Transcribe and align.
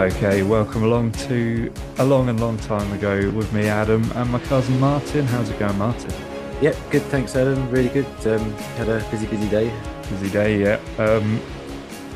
Okay, 0.00 0.42
welcome 0.42 0.82
along 0.82 1.12
to 1.12 1.72
a 1.98 2.04
long 2.04 2.28
and 2.28 2.40
long 2.40 2.58
time 2.58 2.92
ago 2.92 3.30
with 3.30 3.52
me, 3.52 3.68
Adam, 3.68 4.10
and 4.16 4.30
my 4.30 4.40
cousin 4.40 4.80
Martyn. 4.80 5.24
How's 5.24 5.50
it 5.50 5.58
going, 5.58 5.78
Martyn? 5.78 6.29
Yep, 6.60 6.76
good. 6.90 7.02
Thanks, 7.04 7.34
Adam. 7.36 7.70
Really 7.70 7.88
good. 7.88 8.04
Um, 8.26 8.52
had 8.76 8.90
a 8.90 9.02
busy, 9.10 9.26
busy 9.26 9.48
day. 9.48 9.72
Busy 10.10 10.28
day, 10.28 10.60
yeah. 10.60 10.78
Um, 10.98 11.40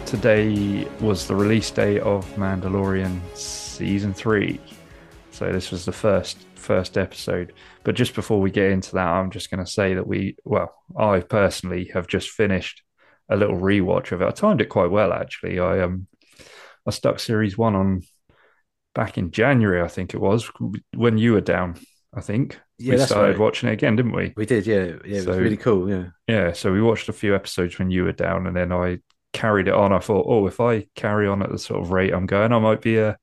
today 0.05 0.87
was 1.01 1.27
the 1.27 1.35
release 1.35 1.71
day 1.71 1.99
of 2.01 2.27
Mandalorian 2.35 3.21
season 3.35 4.13
three, 4.13 4.61
so 5.31 5.51
this 5.51 5.71
was 5.71 5.87
the 5.87 5.93
first 5.93 6.45
first 6.57 6.99
episode. 6.99 7.55
But 7.85 7.95
just 7.95 8.15
before 8.15 8.39
we 8.39 8.51
get 8.51 8.71
into 8.71 8.93
that, 8.93 9.09
I'm 9.09 9.31
just 9.31 9.51
going 9.51 9.65
to 9.65 9.71
say 9.71 9.95
that 9.95 10.07
we, 10.07 10.37
well, 10.45 10.75
I 10.95 11.21
personally 11.21 11.91
have 11.95 12.07
just 12.07 12.29
finished 12.29 12.83
a 13.31 13.37
little 13.37 13.57
rewatch 13.57 14.13
of 14.13 14.21
it. 14.21 14.27
I 14.27 14.31
timed 14.31 14.61
it 14.61 14.69
quite 14.69 14.91
well, 14.91 15.15
actually. 15.15 15.59
I 15.59 15.81
um 15.81 16.07
I 16.87 16.91
stuck 16.91 17.19
series 17.19 17.57
one 17.57 17.75
on 17.75 18.03
back 18.95 19.17
in 19.17 19.31
January, 19.31 19.81
I 19.81 19.89
think 19.89 20.13
it 20.13 20.21
was, 20.21 20.51
when 20.95 21.17
you 21.17 21.33
were 21.33 21.41
down. 21.41 21.79
I 22.17 22.21
think 22.21 22.61
Yeah, 22.79 22.95
we 22.95 22.99
started 23.01 23.33
right. 23.33 23.39
watching 23.39 23.69
it 23.69 23.73
again, 23.73 23.97
didn't 23.97 24.13
we? 24.13 24.33
We 24.37 24.47
did, 24.47 24.67
yeah. 24.67 24.85
Yeah, 25.05 25.19
it 25.19 25.23
So- 25.25 25.31
was 25.31 25.39
really 25.39 25.57
cool. 25.57 25.89
Yeah. 25.91 26.05
Yeah, 26.29 26.53
so 26.53 26.73
we 26.73 26.81
watched 26.81 27.09
a 27.09 27.13
few 27.13 27.35
episodes 27.35 27.79
when 27.79 27.91
you 27.91 28.05
were 28.05 28.13
down, 28.13 28.47
and 28.47 28.57
then 28.57 28.73
I 28.73 28.99
carried 29.33 29.67
it 29.69 29.75
on. 29.75 29.93
I 29.93 29.99
thought, 29.99 30.27
oh, 30.29 30.47
if 30.47 30.61
I 30.61 30.87
carry 30.95 31.27
on 31.27 31.43
at 31.43 31.51
the 31.51 31.59
sort 31.59 31.83
of 31.83 31.91
rate 31.91 32.13
I'm 32.13 32.27
going, 32.27 32.53
I 32.53 32.59
might 32.61 32.81
be 32.81 33.01
uh, 33.01 33.15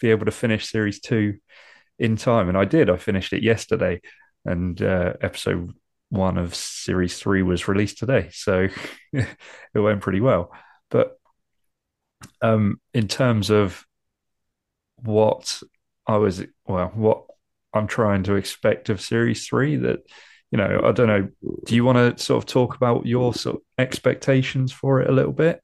be 0.00 0.10
able 0.10 0.24
to 0.26 0.32
finish 0.32 0.68
series 0.68 1.00
two 1.00 1.38
in 1.98 2.16
time, 2.16 2.48
and 2.48 2.58
I 2.58 2.64
did. 2.64 2.90
I 2.90 2.96
finished 2.96 3.32
it 3.32 3.42
yesterday, 3.42 4.00
and 4.44 4.80
uh, 4.82 5.14
episode 5.20 5.72
one 6.08 6.38
of 6.38 6.54
series 6.56 7.18
three 7.18 7.42
was 7.42 7.68
released 7.68 7.98
today, 7.98 8.30
so 8.32 8.66
it 9.12 9.26
went 9.74 10.00
pretty 10.00 10.20
well. 10.20 10.50
But 10.90 11.16
um, 12.42 12.80
in 12.92 13.06
terms 13.06 13.50
of 13.50 13.84
what 14.96 15.62
I 16.06 16.16
was, 16.16 16.42
well, 16.66 16.90
what 16.94 17.24
I'm 17.72 17.86
trying 17.86 18.24
to 18.24 18.34
expect 18.34 18.88
of 18.88 19.00
series 19.00 19.46
three, 19.46 19.76
that 19.76 20.00
you 20.50 20.58
know, 20.58 20.80
I 20.84 20.92
don't 20.92 21.06
know. 21.06 21.28
Do 21.64 21.74
you 21.74 21.84
want 21.84 22.16
to 22.16 22.22
sort 22.22 22.42
of 22.42 22.46
talk 22.46 22.74
about 22.74 23.06
your 23.06 23.32
sort 23.34 23.56
of 23.56 23.62
expectations 23.78 24.72
for 24.72 25.00
it 25.00 25.08
a 25.08 25.12
little 25.12 25.32
bit? 25.32 25.62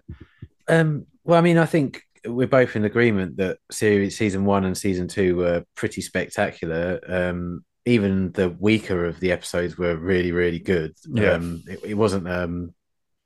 Um, 0.69 1.07
well, 1.25 1.39
I 1.39 1.41
mean, 1.43 1.59
I 1.59 1.67
think 1.67 2.03
we're 2.25 2.47
both 2.47 2.77
in 2.77 2.84
agreement 2.84 3.37
that 3.39 3.59
series 3.71 4.17
season 4.17 4.45
one 4.45 4.65
and 4.65 4.77
season 4.77 5.09
two 5.09 5.37
were 5.37 5.65
pretty 5.75 6.01
spectacular. 6.03 7.01
Um, 7.07 7.65
even 7.84 8.33
the 8.33 8.51
weaker 8.51 9.05
of 9.07 9.21
the 9.21 9.33
episodes 9.33 9.79
were 9.79 9.97
really, 9.97 10.33
really 10.33 10.59
good. 10.59 10.95
Yeah. 11.09 11.33
Um, 11.33 11.62
it, 11.67 11.81
it 11.84 11.95
wasn't 11.95 12.29
um 12.29 12.75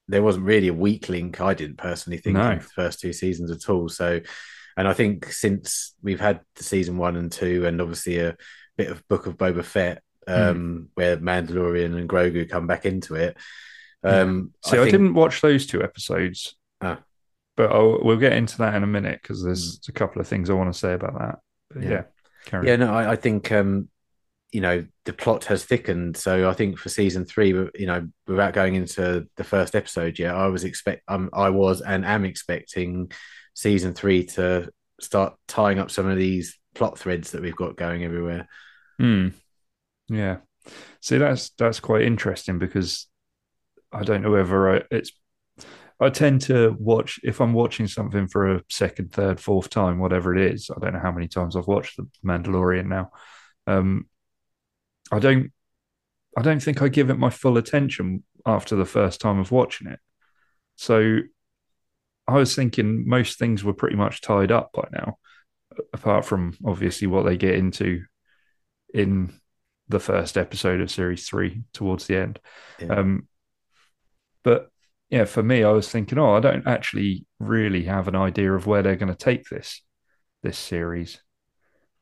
there 0.08 0.23
wasn't 0.23 0.45
really 0.45 0.69
a 0.69 0.75
weak 0.75 1.08
link, 1.08 1.41
I 1.41 1.55
didn't 1.55 1.78
personally 1.78 2.19
think 2.19 2.36
No. 2.36 2.51
in 2.51 2.58
the 2.58 2.64
first 2.64 3.01
two 3.01 3.12
seasons 3.12 3.51
at 3.51 3.70
all. 3.70 3.89
So 3.89 4.20
and 4.77 4.89
I 4.89 4.92
think 4.92 5.31
since 5.33 5.95
we've 6.03 6.20
had 6.20 6.41
the 6.56 6.64
season 6.64 6.97
one 6.97 7.17
and 7.17 7.31
two 7.31 7.67
and 7.67 7.81
obviously 7.81 8.19
a 8.19 8.36
bit 8.81 8.91
of 8.91 9.06
Book 9.09 9.27
of 9.27 9.36
Boba 9.36 9.64
Fett, 9.64 10.03
um, 10.27 10.89
where 10.95 11.17
Mandalorian 11.17 11.97
and 11.98 12.09
Grogu 12.09 12.48
come 12.48 12.67
back 12.67 12.86
into 12.86 13.14
it. 13.14 13.36
Um 14.03 14.53
See, 14.64 14.77
I, 14.78 14.81
think- 14.83 14.92
didn't 14.92 15.14
watch 15.14 15.41
those 15.41 15.67
two 15.67 15.83
episodes, 15.83 16.56
Ah. 16.81 17.01
but 17.56 17.70
I'll, 17.70 17.98
we'll 18.03 18.17
get 18.27 18.33
into 18.33 18.58
that 18.58 18.75
in 18.75 18.83
a 18.83 18.86
minute 18.86 19.20
because 19.20 19.42
there's 19.45 19.80
a 19.89 19.92
couple 19.92 20.20
of 20.23 20.29
things 20.29 20.48
I 20.48 20.55
want 20.55 20.73
to 20.73 20.79
say 20.79 20.92
about 20.95 21.18
that. 21.18 21.39
But 21.70 21.83
yeah, 21.83 22.02
Yeah. 22.52 22.63
Yeah, 22.64 22.77
no, 22.77 22.95
I, 22.95 23.13
I 23.13 23.17
think 23.17 23.52
um, 23.52 23.89
you 24.52 24.63
know 24.63 24.86
the 25.05 25.12
plot 25.12 25.45
has 25.45 25.64
thickened. 25.64 26.17
So 26.17 26.48
I 26.48 26.55
think 26.55 26.79
for 26.79 26.89
season 26.89 27.24
three, 27.27 27.48
you 27.51 27.86
know, 27.86 28.08
without 28.27 28.55
going 28.55 28.74
into 28.77 29.29
the 29.36 29.45
first 29.45 29.74
episode 29.74 30.18
yet, 30.18 30.35
I 30.35 30.47
was 30.47 30.64
expect, 30.64 31.02
um, 31.07 31.29
I 31.35 31.51
was 31.51 31.83
and 31.83 32.05
am 32.07 32.24
expecting 32.24 33.12
season 33.55 33.92
three 33.92 34.24
to 34.36 34.70
start 35.01 35.35
tying 35.47 35.79
up 35.79 35.91
some 35.91 36.07
of 36.08 36.17
these 36.17 36.58
plot 36.74 36.98
threads 36.98 37.33
that 37.33 37.42
we've 37.42 37.57
got 37.64 37.77
going 37.77 38.02
everywhere. 38.05 38.48
Hmm. 39.00 39.28
Yeah. 40.11 40.38
See, 41.00 41.16
that's 41.16 41.50
that's 41.56 41.80
quite 41.80 42.02
interesting 42.02 42.58
because 42.58 43.08
I 43.90 44.02
don't 44.02 44.20
know 44.20 44.33
whether 44.33 44.77
I, 44.77 44.83
it's. 44.90 45.11
I 45.98 46.11
tend 46.11 46.42
to 46.42 46.77
watch 46.78 47.18
if 47.22 47.40
I'm 47.40 47.55
watching 47.55 47.86
something 47.86 48.27
for 48.28 48.56
a 48.56 48.62
second, 48.68 49.12
third, 49.12 49.40
fourth 49.40 49.70
time, 49.70 49.98
whatever 49.98 50.36
it 50.36 50.52
is. 50.52 50.70
I 50.70 50.78
don't 50.78 50.92
know 50.92 51.00
how 51.00 51.12
many 51.12 51.28
times 51.28 51.56
I've 51.56 51.66
watched 51.66 51.96
The 51.96 52.06
Mandalorian 52.24 52.86
now. 52.86 53.11
Um, 53.66 54.06
I 55.11 55.18
don't. 55.18 55.50
I 56.36 56.42
don't 56.42 56.62
think 56.62 56.82
I 56.82 56.88
give 56.88 57.08
it 57.08 57.18
my 57.18 57.30
full 57.30 57.56
attention 57.56 58.22
after 58.44 58.77
the 58.77 58.84
first 58.84 59.18
time 59.18 59.38
of 59.38 59.50
watching 59.50 59.88
it. 59.88 59.98
So, 60.77 61.20
I 62.28 62.34
was 62.34 62.55
thinking 62.55 63.08
most 63.08 63.38
things 63.38 63.64
were 63.64 63.72
pretty 63.72 63.96
much 63.96 64.20
tied 64.20 64.52
up 64.52 64.72
by 64.74 64.88
now, 64.92 65.17
apart 65.94 66.27
from 66.27 66.55
obviously 66.67 67.06
what 67.06 67.24
they 67.24 67.38
get 67.38 67.55
into 67.55 68.02
in 68.95 69.33
the 69.89 70.01
first 70.01 70.39
episode 70.39 70.80
of 70.80 70.90
series 70.90 71.28
three 71.28 71.62
towards 71.73 72.06
the 72.06 72.17
end. 72.17 72.40
Yeah. 72.78 72.89
Um, 72.95 73.28
but 74.42 74.70
yeah, 75.11 75.24
for 75.24 75.42
me, 75.42 75.64
I 75.64 75.70
was 75.70 75.89
thinking, 75.89 76.18
oh, 76.18 76.34
I 76.34 76.40
don't 76.40 76.67
actually 76.67 77.27
really 77.39 77.84
have 77.84 78.08
an 78.08 78.17
idea 78.17 78.52
of 78.52 78.67
where 78.67 78.83
they're 78.83 78.96
going 78.96 79.12
to 79.12 79.18
take 79.18 79.48
this 79.48 79.83
this 80.42 80.58
series. 80.58 81.20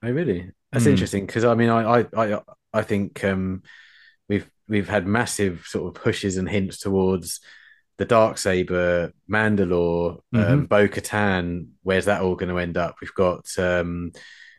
Oh, 0.02 0.10
really? 0.10 0.50
That's 0.72 0.84
Hmm. 0.84 0.90
interesting 0.90 1.26
because 1.26 1.44
I 1.44 1.54
mean, 1.54 1.70
I, 1.70 2.00
I, 2.00 2.06
I, 2.36 2.40
I 2.72 2.82
think 2.82 3.24
um, 3.24 3.62
we've 4.28 4.48
we've 4.68 4.88
had 4.88 5.06
massive 5.06 5.64
sort 5.66 5.96
of 5.96 6.02
pushes 6.02 6.36
and 6.36 6.48
hints 6.48 6.78
towards 6.80 7.40
the 7.96 8.04
dark 8.04 8.38
saber, 8.38 9.12
Mandalore, 9.28 10.20
um, 10.34 10.66
Bo 10.66 10.86
Katan. 10.86 11.70
Where's 11.82 12.04
that 12.04 12.22
all 12.22 12.36
going 12.36 12.50
to 12.50 12.58
end 12.58 12.76
up? 12.76 12.96
We've 13.00 13.14
got 13.14 13.46
um, 13.58 14.12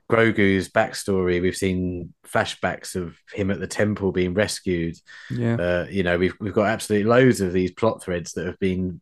Grogu's 0.09 0.70
backstory. 0.70 1.42
We've 1.42 1.56
seen 1.56 2.14
flashbacks 2.28 2.96
of 2.96 3.18
him 3.34 3.52
at 3.52 3.59
the 3.59 3.68
temple 3.68 4.12
being 4.12 4.34
rescued. 4.34 4.96
Yeah, 5.30 5.56
Uh, 5.59 5.86
you 5.90 6.03
know, 6.03 6.18
we've 6.18 6.36
we've 6.40 6.53
got 6.53 6.68
absolutely 6.68 7.08
loads 7.09 7.42
of 7.42 7.53
these 7.53 7.72
plot 7.72 8.02
threads 8.03 8.34
that 8.34 8.48
have 8.48 8.59
been 8.59 9.02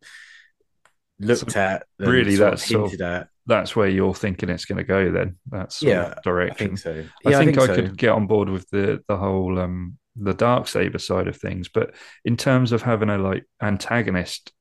looked 1.20 1.56
at. 1.56 1.86
and 1.98 2.08
really, 2.08 2.36
that's 2.36 2.64
sort 2.64 2.84
of 2.86 2.90
hinted 2.90 3.02
at. 3.02 3.28
that's 3.46 3.74
where 3.74 3.88
you're 3.88 4.14
thinking 4.14 4.48
it's 4.50 4.64
going 4.66 4.78
to 4.78 4.84
go. 4.84 5.10
Then 5.10 5.38
that's 5.46 5.76
sort 5.76 5.92
Yeah, 5.92 6.02
of 6.02 6.14
I 6.14 6.20
direction. 6.22 6.68
think 6.68 6.78
so. 6.78 7.04
I 7.24 7.30
Yeah, 7.30 7.38
think 7.38 7.56
I, 7.58 7.66
so. 7.66 7.74
could 7.74 7.96
get 7.96 8.10
on 8.10 8.26
board 8.26 8.48
with 8.48 8.68
the 8.70 9.02
the 9.08 9.16
whole 9.16 9.58
um 9.58 9.98
the 10.16 10.34
dark 10.34 10.66
saber 10.68 10.98
side 10.98 11.28
of 11.28 11.36
things, 11.36 11.68
but 11.68 11.94
in 12.24 12.36
terms 12.36 12.72
of 12.72 12.82
having 12.82 13.08
a 13.08 13.18
like 13.18 13.44
antagonist 13.62 14.52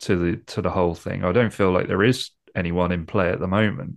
to 0.00 0.16
the 0.16 0.36
to 0.48 0.62
the 0.62 0.70
whole 0.70 0.94
thing, 0.94 1.24
I 1.24 1.32
don't 1.32 1.52
feel 1.52 1.72
like 1.72 1.88
there 1.88 2.04
is 2.04 2.30
anyone 2.54 2.92
in 2.92 3.06
play 3.06 3.30
at 3.30 3.40
the 3.40 3.48
moment. 3.48 3.96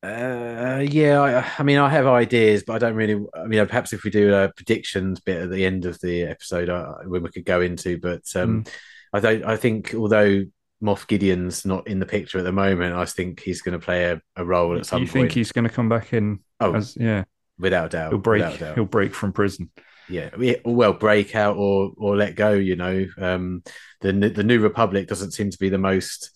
Uh, 0.00 0.84
yeah, 0.88 1.20
I, 1.20 1.60
I 1.60 1.62
mean, 1.64 1.78
I 1.78 1.88
have 1.88 2.06
ideas, 2.06 2.62
but 2.64 2.74
I 2.74 2.78
don't 2.78 2.94
really. 2.94 3.24
I 3.34 3.44
mean, 3.46 3.66
perhaps 3.66 3.92
if 3.92 4.04
we 4.04 4.10
do 4.10 4.32
a 4.32 4.52
predictions 4.54 5.20
bit 5.20 5.42
at 5.42 5.50
the 5.50 5.64
end 5.64 5.86
of 5.86 6.00
the 6.00 6.22
episode, 6.22 6.68
uh, 6.68 6.94
when 7.04 7.22
we 7.22 7.30
could 7.30 7.44
go 7.44 7.60
into, 7.60 7.98
but 7.98 8.22
um, 8.36 8.64
I 9.12 9.18
don't. 9.18 9.44
I 9.44 9.56
think 9.56 9.94
although 9.94 10.44
Moff 10.80 11.08
Gideon's 11.08 11.64
not 11.66 11.88
in 11.88 11.98
the 11.98 12.06
picture 12.06 12.38
at 12.38 12.44
the 12.44 12.52
moment, 12.52 12.94
I 12.94 13.06
think 13.06 13.40
he's 13.40 13.60
going 13.60 13.78
to 13.78 13.84
play 13.84 14.04
a, 14.04 14.22
a 14.36 14.44
role 14.44 14.76
at 14.76 14.86
some 14.86 15.02
you 15.02 15.08
point. 15.08 15.12
think 15.12 15.32
he's 15.32 15.50
going 15.50 15.66
to 15.66 15.74
come 15.74 15.88
back 15.88 16.12
in? 16.12 16.40
oh, 16.60 16.74
As, 16.74 16.96
yeah, 16.96 17.24
without 17.58 17.90
doubt, 17.90 18.12
he'll 18.12 18.20
break. 18.20 18.60
doubt. 18.60 18.76
He'll 18.76 18.84
break 18.84 19.14
from 19.14 19.32
prison. 19.32 19.68
yeah, 20.08 20.30
well, 20.64 20.92
break 20.92 21.34
out 21.34 21.56
or 21.56 21.92
or 21.96 22.16
let 22.16 22.36
go. 22.36 22.52
You 22.52 22.76
know, 22.76 23.04
um, 23.18 23.64
the 24.00 24.12
the 24.12 24.44
New 24.44 24.60
Republic 24.60 25.08
doesn't 25.08 25.32
seem 25.32 25.50
to 25.50 25.58
be 25.58 25.70
the 25.70 25.78
most. 25.78 26.30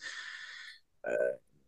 Uh, 1.07 1.15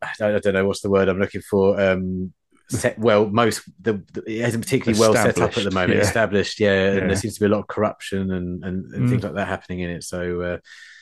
I, 0.05 0.13
don't, 0.19 0.35
I 0.37 0.39
don't 0.39 0.55
know 0.55 0.67
what's 0.67 0.81
the 0.83 0.91
word 0.91 1.09
I'm 1.09 1.19
looking 1.21 1.41
for. 1.43 1.81
Um, 1.81 2.33
set 2.71 2.99
well, 2.99 3.27
most 3.27 3.63
the, 3.81 4.03
the 4.13 4.23
it 4.27 4.49
isn't 4.49 4.63
particularly 4.63 4.99
well 4.99 5.13
set 5.15 5.39
up 5.41 5.57
at 5.57 5.65
the 5.65 5.71
moment. 5.71 5.99
yeah. 5.99 6.05
Established, 6.05 6.59
yeah, 6.61 6.93
Yeah. 6.93 6.99
and 7.01 7.11
there 7.11 7.17
seems 7.17 7.35
to 7.35 7.41
be 7.41 7.47
a 7.47 7.51
lot 7.51 7.61
of 7.61 7.67
corruption 7.69 8.31
and 8.33 8.65
and, 8.65 8.85
and 8.93 9.05
Mm. 9.05 9.09
things 9.11 9.23
like 9.25 9.35
that 9.35 9.49
happening 9.49 9.81
in 9.81 9.91
it. 9.91 10.03
So. 10.05 10.41
Uh, 10.41 10.59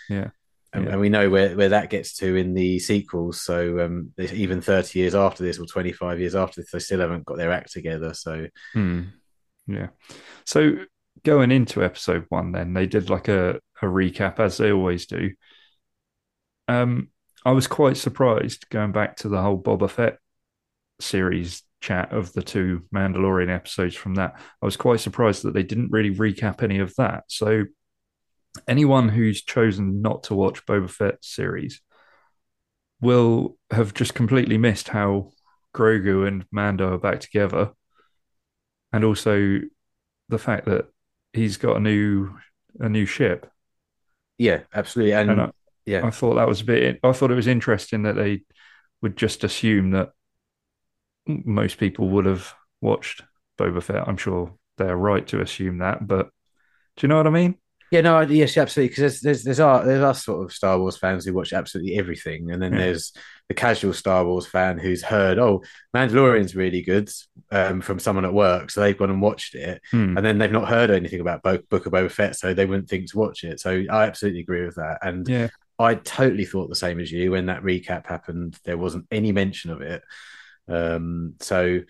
Yeah. 0.08 0.28
And, 0.74 0.86
Yeah. 0.86 0.92
and 0.92 1.00
we 1.02 1.10
know 1.10 1.28
where, 1.28 1.54
where 1.54 1.68
that 1.68 1.90
gets 1.90 2.16
to 2.16 2.34
in 2.34 2.54
the 2.54 2.78
sequels. 2.78 3.42
So 3.42 3.84
um, 3.84 4.12
even 4.18 4.62
30 4.62 4.98
years 4.98 5.14
after 5.14 5.44
this, 5.44 5.58
or 5.58 5.66
25 5.66 6.18
years 6.18 6.34
after 6.34 6.62
this, 6.62 6.70
they 6.70 6.78
still 6.78 7.00
haven't 7.00 7.26
got 7.26 7.36
their 7.36 7.52
act 7.52 7.72
together. 7.72 8.14
So 8.14 8.46
Hmm. 8.72 9.02
Yeah. 9.66 9.88
So 10.46 10.78
going 11.24 11.50
into 11.52 11.84
episode 11.84 12.24
one, 12.30 12.52
then 12.52 12.72
they 12.72 12.86
did 12.86 13.10
like 13.10 13.28
a, 13.28 13.60
a 13.82 13.84
recap 13.84 14.40
as 14.40 14.56
they 14.56 14.72
always 14.72 15.06
do. 15.06 15.30
Um, 16.68 17.08
I 17.44 17.52
was 17.52 17.66
quite 17.66 17.96
surprised 17.96 18.68
going 18.70 18.92
back 18.92 19.16
to 19.16 19.28
the 19.28 19.40
whole 19.40 19.60
Boba 19.60 19.90
Fett 19.90 20.18
series 21.00 21.62
chat 21.80 22.12
of 22.12 22.32
the 22.32 22.42
two 22.42 22.82
Mandalorian 22.94 23.52
episodes 23.52 23.96
from 23.96 24.14
that. 24.14 24.40
I 24.60 24.64
was 24.64 24.76
quite 24.76 25.00
surprised 25.00 25.42
that 25.42 25.52
they 25.54 25.64
didn't 25.64 25.90
really 25.90 26.14
recap 26.14 26.62
any 26.62 26.78
of 26.78 26.94
that. 26.96 27.24
So, 27.28 27.64
anyone 28.68 29.08
who's 29.08 29.42
chosen 29.42 30.00
not 30.02 30.24
to 30.24 30.34
watch 30.34 30.64
Boba 30.66 30.88
Fett 30.88 31.24
series 31.24 31.80
will 33.00 33.56
have 33.70 33.94
just 33.94 34.14
completely 34.14 34.58
missed 34.58 34.88
how 34.88 35.32
Grogu 35.74 36.26
and 36.28 36.46
Mando 36.52 36.94
are 36.94 36.98
back 36.98 37.20
together, 37.20 37.72
and 38.92 39.04
also 39.04 39.60
the 40.28 40.38
fact 40.38 40.66
that 40.66 40.86
he's 41.32 41.56
got 41.56 41.76
a 41.76 41.80
new 41.80 42.36
a 42.78 42.88
new 42.88 43.06
ship. 43.06 43.50
Yeah, 44.38 44.60
absolutely. 44.72 45.14
And, 45.14 45.30
And 45.30 45.40
I, 45.42 45.50
yeah, 45.86 46.06
I 46.06 46.10
thought 46.10 46.34
that 46.34 46.48
was 46.48 46.60
a 46.60 46.64
bit. 46.64 47.00
I 47.02 47.12
thought 47.12 47.30
it 47.30 47.34
was 47.36 47.46
interesting 47.46 48.02
that 48.04 48.16
they 48.16 48.42
would 49.00 49.16
just 49.16 49.44
assume 49.44 49.90
that 49.92 50.10
most 51.26 51.78
people 51.78 52.08
would 52.10 52.26
have 52.26 52.52
watched 52.80 53.22
Boba 53.58 53.82
Fett. 53.82 54.06
I'm 54.08 54.16
sure 54.16 54.54
they're 54.78 54.96
right 54.96 55.26
to 55.28 55.40
assume 55.40 55.78
that, 55.78 56.06
but 56.06 56.30
do 56.96 57.04
you 57.04 57.08
know 57.08 57.16
what 57.16 57.26
I 57.26 57.30
mean? 57.30 57.56
Yeah, 57.90 58.00
no, 58.00 58.20
yes, 58.22 58.56
absolutely. 58.56 58.88
Because 58.88 59.02
there's 59.02 59.20
there's 59.20 59.44
there's 59.44 59.60
our 59.60 59.84
there's 59.84 60.22
sort 60.24 60.44
of 60.44 60.52
Star 60.52 60.78
Wars 60.78 60.96
fans 60.96 61.26
who 61.26 61.34
watch 61.34 61.52
absolutely 61.52 61.98
everything, 61.98 62.50
and 62.50 62.60
then 62.62 62.72
Yeah. 62.72 62.78
there's 62.78 63.12
the 63.48 63.54
casual 63.54 63.92
Star 63.92 64.24
Wars 64.24 64.46
fan 64.46 64.78
who's 64.78 65.02
heard, 65.02 65.38
oh, 65.38 65.62
Mandalorian's 65.94 66.56
really 66.56 66.80
good 66.80 67.10
um, 67.50 67.82
from 67.82 67.98
someone 67.98 68.24
at 68.24 68.32
work, 68.32 68.70
so 68.70 68.80
they've 68.80 68.96
gone 68.96 69.10
and 69.10 69.20
watched 69.20 69.54
it, 69.54 69.82
Hmm. 69.90 70.16
and 70.16 70.24
then 70.24 70.38
they've 70.38 70.50
not 70.50 70.68
heard 70.68 70.90
anything 70.90 71.20
about 71.20 71.42
Bo- 71.42 71.58
Book 71.68 71.84
of 71.84 71.92
Boba 71.92 72.10
Fett, 72.10 72.34
so 72.36 72.54
they 72.54 72.64
wouldn't 72.64 72.88
think 72.88 73.10
to 73.10 73.18
watch 73.18 73.44
it. 73.44 73.60
So 73.60 73.82
I 73.90 74.04
absolutely 74.06 74.40
agree 74.40 74.64
with 74.64 74.76
that, 74.76 74.98
and 75.02 75.28
Yeah, 75.28 75.48
I 75.78 75.94
totally 75.94 76.44
thought 76.44 76.68
the 76.68 76.76
same 76.76 77.00
as 77.00 77.10
you 77.10 77.32
when 77.32 77.46
that 77.46 77.62
recap 77.62 78.06
happened. 78.06 78.58
There 78.64 78.78
wasn't 78.78 79.06
any 79.10 79.32
mention 79.32 79.70
of 79.70 79.80
it. 79.82 80.02
Um, 80.68 81.34
so, 81.40 81.80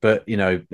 but 0.00 0.28
you 0.28 0.36
know, 0.36 0.62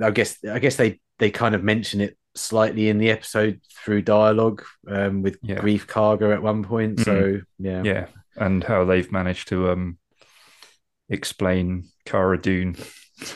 I 0.00 0.10
guess 0.10 0.38
I 0.44 0.58
guess 0.58 0.76
they 0.76 1.00
they 1.18 1.30
kind 1.30 1.54
of 1.54 1.62
mention 1.62 2.00
it 2.00 2.16
slightly 2.34 2.88
in 2.88 2.98
the 2.98 3.10
episode 3.10 3.60
through 3.84 4.02
dialogue 4.02 4.64
um, 4.88 5.22
with 5.22 5.38
Yeah. 5.42 5.56
Greef 5.56 5.86
Karga 5.86 6.34
at 6.34 6.42
one 6.42 6.64
point. 6.64 7.00
So 7.00 7.40
yeah, 7.58 7.82
yeah, 7.84 8.06
and 8.36 8.64
how 8.64 8.84
they've 8.84 9.10
managed 9.12 9.48
to 9.48 9.70
um 9.70 9.98
explain 11.08 11.84
Cara 12.04 12.40
Dune 12.40 12.76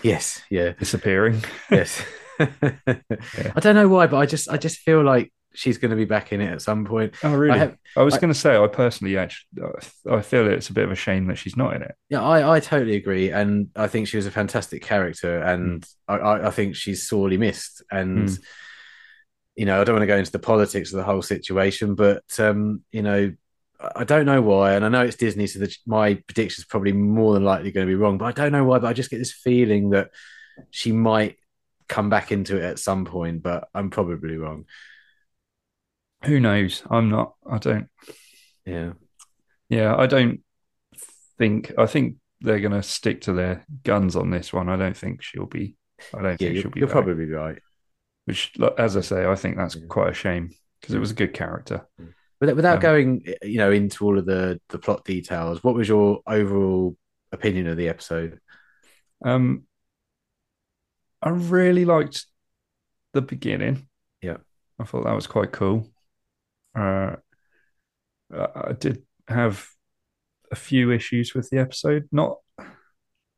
yes, 0.03 0.43
yeah, 0.51 0.73
disappearing. 0.73 1.43
yes. 1.71 2.03
I 2.41 3.61
don't 3.61 3.75
know 3.75 3.89
why, 3.89 4.07
but 4.07 4.19
I 4.19 4.27
just 4.27 4.49
I 4.49 4.57
just 4.57 4.79
feel 4.79 5.03
like 5.03 5.33
she's 5.59 5.77
going 5.77 5.91
to 5.91 5.97
be 5.97 6.05
back 6.05 6.33
in 6.33 6.41
it 6.41 6.53
at 6.53 6.63
some 6.63 6.85
point. 6.85 7.15
Oh, 7.25 7.35
really? 7.35 7.61
I 7.61 7.75
I, 7.97 8.03
was 8.03 8.17
going 8.17 8.33
to 8.33 8.39
say, 8.39 8.57
I 8.57 8.67
personally 8.69 9.19
actually, 9.19 9.49
I 10.09 10.23
feel 10.23 10.47
it's 10.47 10.71
a 10.71 10.73
bit 10.73 10.85
of 10.85 10.93
a 10.93 10.95
shame 10.97 11.27
that 11.27 11.37
she's 11.37 11.57
not 11.57 11.75
in 11.75 11.83
it. 11.83 11.95
Yeah, 12.09 12.23
I, 12.23 12.57
I 12.57 12.61
totally 12.61 12.95
agree, 12.95 13.31
and 13.31 13.69
I 13.75 13.89
think 13.89 14.07
she 14.07 14.17
was 14.17 14.27
a 14.27 14.31
fantastic 14.31 14.83
character, 14.83 15.39
and 15.39 15.85
I, 16.07 16.15
I, 16.15 16.47
I 16.49 16.51
think 16.51 16.77
she's 16.77 17.09
sorely 17.09 17.37
missed. 17.37 17.83
And 17.91 18.29
Mm. 18.29 18.39
you 19.57 19.67
know, 19.67 19.81
I 19.81 19.85
don't 19.85 19.97
want 19.97 20.03
to 20.05 20.07
go 20.07 20.17
into 20.17 20.31
the 20.31 20.39
politics 20.39 20.93
of 20.93 20.99
the 20.99 21.05
whole 21.05 21.23
situation, 21.23 21.97
but 21.97 22.23
um, 22.39 22.83
you 22.93 23.03
know, 23.03 23.33
I 23.81 23.91
I 23.97 24.05
don't 24.05 24.27
know 24.27 24.43
why, 24.43 24.75
and 24.75 24.85
I 24.85 24.89
know 24.89 25.03
it's 25.03 25.17
Disney, 25.17 25.49
so 25.49 25.59
the, 25.59 25.77
my 25.87 26.15
prediction 26.15 26.63
is 26.63 26.67
probably 26.67 26.93
more 26.93 27.35
than 27.35 27.45
likely 27.45 27.73
going 27.73 27.87
to 27.87 27.91
be 27.91 27.97
wrong. 27.97 28.19
But 28.19 28.27
I 28.27 28.33
don't 28.33 28.53
know 28.53 28.65
why, 28.65 28.79
but 28.79 28.89
I 28.89 28.93
just 28.93 29.11
get 29.11 29.19
this 29.19 29.33
feeling 29.33 29.91
that 29.91 30.11
she 30.71 30.93
might 30.93 31.37
come 31.89 32.11
back 32.11 32.31
into 32.33 32.57
it 32.57 32.65
at 32.65 32.79
some 32.79 33.05
point, 33.05 33.43
but 33.43 33.69
I'm 33.75 33.91
probably 33.91 34.37
wrong. 34.37 34.67
Who 36.25 36.41
knows? 36.41 36.83
I'm 36.91 37.09
not. 37.11 37.35
I 37.51 37.59
don't. 37.59 37.89
Yeah, 38.67 38.93
Yeah, 39.69 39.95
I 39.97 40.07
don't 40.07 40.41
think. 41.39 41.73
I 41.79 41.87
think 41.87 42.17
they're 42.41 42.61
going 42.61 42.73
to 42.73 42.83
stick 42.83 43.23
to 43.23 43.33
their 43.33 43.65
guns 43.85 44.17
on 44.17 44.31
this 44.31 44.53
one. 44.53 44.69
I 44.69 44.77
don't 44.77 44.97
think 44.97 45.23
she'll 45.23 45.47
be. 45.47 45.77
I 46.15 46.23
don't 46.23 46.41
yeah, 46.41 46.49
think 46.49 46.61
she'll 46.63 46.71
be. 46.71 46.81
you're 46.81 46.87
back. 46.87 46.93
probably 46.93 47.27
right. 47.27 47.59
Which, 48.27 48.53
as 48.77 48.97
I 48.97 49.01
say, 49.01 49.27
I 49.27 49.35
think 49.37 49.57
that's 49.57 49.77
Yeah. 49.77 49.87
quite 49.89 50.11
a 50.11 50.15
shame 50.15 50.51
because 50.81 50.95
it 50.95 50.99
was 50.99 51.11
a 51.13 51.15
good 51.15 51.33
character. 51.35 51.87
Without, 52.41 52.57
without 52.57 52.77
Um, 52.77 52.81
going, 52.83 53.25
you 53.43 53.59
know, 53.59 53.73
into 53.73 54.05
all 54.05 54.19
of 54.19 54.27
the 54.27 54.61
the 54.69 54.79
plot 54.79 55.05
details, 55.05 55.63
what 55.65 55.75
was 55.75 55.89
your 55.89 56.21
overall 56.27 56.97
opinion 57.33 57.67
of 57.69 57.77
the 57.77 57.89
episode? 57.89 58.39
Um, 59.25 59.65
I 61.23 61.31
really 61.31 61.85
liked 61.85 62.27
the 63.13 63.23
beginning. 63.23 63.89
Yeah. 64.23 64.37
I 64.79 64.85
thought 64.85 65.05
that 65.05 65.15
was 65.15 65.27
quite 65.27 65.51
cool. 65.53 65.91
Uh, 66.79 67.17
I 68.33 68.73
did 68.73 69.03
have 69.29 69.67
a 70.53 70.57
few 70.57 70.91
issues 70.91 71.35
with 71.35 71.51
the 71.51 71.59
episode. 71.59 72.09
Not, 72.13 72.39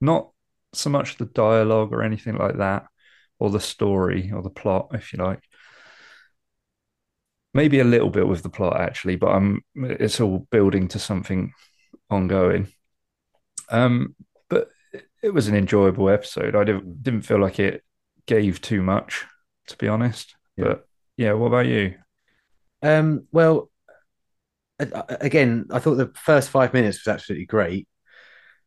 not 0.00 0.30
so 0.72 0.90
much 0.90 1.16
the 1.16 1.26
dialogue 1.26 1.92
or 1.92 2.02
anything 2.02 2.36
like 2.36 2.58
that, 2.58 2.86
or 3.38 3.50
the 3.50 3.60
story 3.60 4.30
or 4.32 4.42
the 4.42 4.50
plot, 4.50 4.88
if 4.94 5.12
you 5.12 5.22
like. 5.22 5.42
Maybe 7.52 7.80
a 7.80 7.84
little 7.84 8.10
bit 8.10 8.28
with 8.28 8.42
the 8.44 8.48
plot 8.48 8.80
actually, 8.80 9.16
but 9.16 9.32
um, 9.32 9.62
it's 9.74 10.20
all 10.20 10.46
building 10.52 10.86
to 10.88 11.00
something 11.00 11.52
ongoing. 12.08 12.68
Um, 13.70 14.14
but 14.48 14.68
it- 14.92 15.06
it 15.22 15.34
was 15.34 15.48
an 15.48 15.54
enjoyable 15.56 16.08
episode. 16.10 16.56
I 16.56 16.64
didn't 16.64 17.02
didn't 17.02 17.22
feel 17.22 17.40
like 17.40 17.58
it 17.58 17.84
gave 18.26 18.60
too 18.60 18.82
much, 18.82 19.26
to 19.68 19.76
be 19.76 19.88
honest. 19.88 20.34
Yeah. 20.56 20.64
But 20.64 20.86
yeah, 21.16 21.32
what 21.34 21.48
about 21.48 21.66
you? 21.66 21.96
Um, 22.82 23.26
well, 23.32 23.70
again, 24.78 25.66
I 25.70 25.78
thought 25.78 25.96
the 25.96 26.12
first 26.14 26.50
five 26.50 26.72
minutes 26.72 27.04
was 27.04 27.12
absolutely 27.12 27.46
great, 27.46 27.86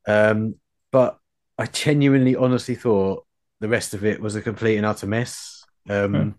um, 0.08 0.56
but 0.92 1.18
I 1.58 1.66
genuinely, 1.66 2.36
honestly 2.36 2.76
thought 2.76 3.26
the 3.60 3.70
rest 3.70 3.94
of 3.94 4.06
it 4.06 4.22
was 4.22 4.36
a 4.36 4.42
complete 4.42 4.78
and 4.78 4.86
utter 4.86 5.08
mess. 5.08 5.64
Um, 5.90 6.36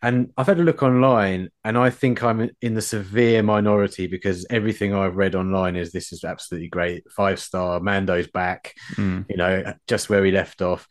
And 0.00 0.32
I've 0.36 0.46
had 0.46 0.60
a 0.60 0.64
look 0.64 0.84
online, 0.84 1.48
and 1.64 1.76
I 1.76 1.90
think 1.90 2.22
I'm 2.22 2.50
in 2.62 2.74
the 2.74 2.82
severe 2.82 3.42
minority 3.42 4.06
because 4.06 4.46
everything 4.48 4.94
I've 4.94 5.16
read 5.16 5.34
online 5.34 5.74
is 5.74 5.90
this 5.90 6.12
is 6.12 6.22
absolutely 6.22 6.68
great, 6.68 7.02
five 7.10 7.40
star. 7.40 7.80
Mando's 7.80 8.28
back. 8.28 8.74
Mm, 8.94 9.26
you 9.28 9.36
know, 9.36 9.74
just 9.88 10.08
where 10.08 10.24
he 10.24 10.30
left 10.30 10.62
off. 10.62 10.86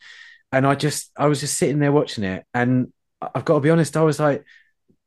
And 0.52 0.66
I 0.66 0.74
just, 0.74 1.10
I 1.16 1.26
was 1.26 1.40
just 1.40 1.56
sitting 1.56 1.78
there 1.78 1.90
watching 1.90 2.24
it. 2.24 2.44
And 2.52 2.92
I've 3.22 3.46
got 3.46 3.54
to 3.54 3.60
be 3.60 3.70
honest, 3.70 3.96
I 3.96 4.02
was 4.02 4.20
like, 4.20 4.44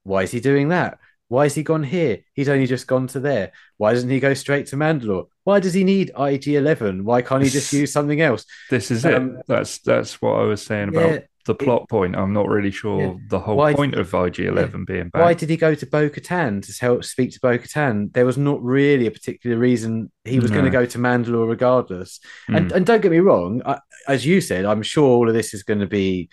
why 0.01 0.23
is 0.23 0.31
he 0.31 0.39
doing 0.39 0.69
that? 0.69 0.97
Why 1.31 1.43
has 1.43 1.55
he 1.55 1.63
gone 1.63 1.83
here? 1.83 2.19
He's 2.33 2.49
only 2.49 2.67
just 2.67 2.87
gone 2.87 3.07
to 3.07 3.19
there. 3.21 3.53
Why 3.77 3.93
doesn't 3.93 4.09
he 4.09 4.19
go 4.19 4.33
straight 4.33 4.65
to 4.67 4.75
Mandalore? 4.75 5.27
Why 5.45 5.61
does 5.61 5.73
he 5.73 5.85
need 5.85 6.11
IG 6.19 6.49
11? 6.49 7.05
Why 7.05 7.21
can't 7.21 7.41
he 7.41 7.49
just 7.49 7.71
use 7.81 7.93
something 7.93 8.19
else? 8.19 8.45
this 8.69 8.91
is 8.91 9.05
Um, 9.05 9.37
it. 9.37 9.45
That's 9.47 9.79
that's 9.79 10.21
what 10.21 10.33
I 10.41 10.43
was 10.43 10.61
saying 10.61 10.91
Yeah, 10.93 10.99
about 10.99 11.23
the 11.45 11.55
plot 11.55 11.87
point. 11.89 12.17
I'm 12.17 12.33
not 12.33 12.49
really 12.49 12.69
sure 12.69 12.99
Yeah. 13.01 13.13
the 13.29 13.39
whole 13.39 13.55
Why- 13.55 13.73
point 13.73 13.95
of 13.95 14.11
IG11 14.11 14.85
being 14.85 15.07
back. 15.07 15.21
Why 15.21 15.33
did 15.33 15.49
he 15.49 15.55
go 15.55 15.73
to 15.73 15.85
Bo 15.85 16.09
Katan 16.09 16.61
to 16.65 16.71
help 16.85 17.05
speak 17.05 17.31
to 17.31 17.39
Bo 17.41 17.57
Katan? 17.57 18.11
There 18.11 18.25
was 18.25 18.37
not 18.37 18.61
really 18.61 19.07
a 19.07 19.11
particular 19.11 19.55
reason 19.57 20.11
he 20.25 20.41
was 20.41 20.51
going 20.51 20.65
to 20.65 20.69
go 20.69 20.85
to 20.85 20.97
Mandalore 20.99 21.47
regardless. 21.47 22.19
And 22.49 22.69
Mm, 22.71 22.75
and 22.75 22.85
don't 22.85 23.01
get 23.01 23.09
me 23.11 23.19
wrong, 23.19 23.61
I, 23.65 23.79
as 24.05 24.25
you 24.25 24.41
said, 24.41 24.65
I'm 24.65 24.83
sure 24.83 25.07
all 25.07 25.29
of 25.29 25.33
this 25.33 25.53
is 25.53 25.63
going 25.63 25.79
to 25.79 25.87
be 25.87 26.29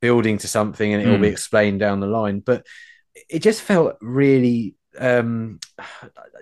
building 0.00 0.36
to 0.38 0.48
something 0.48 0.92
and 0.92 1.00
it 1.00 1.06
will 1.08 1.18
be 1.18 1.28
Mm. 1.28 1.32
explained 1.38 1.78
down 1.78 2.00
the 2.00 2.08
line. 2.08 2.40
But 2.40 2.66
it 3.28 3.40
just 3.40 3.62
felt 3.62 3.96
really 4.00 4.74
um, 4.98 5.58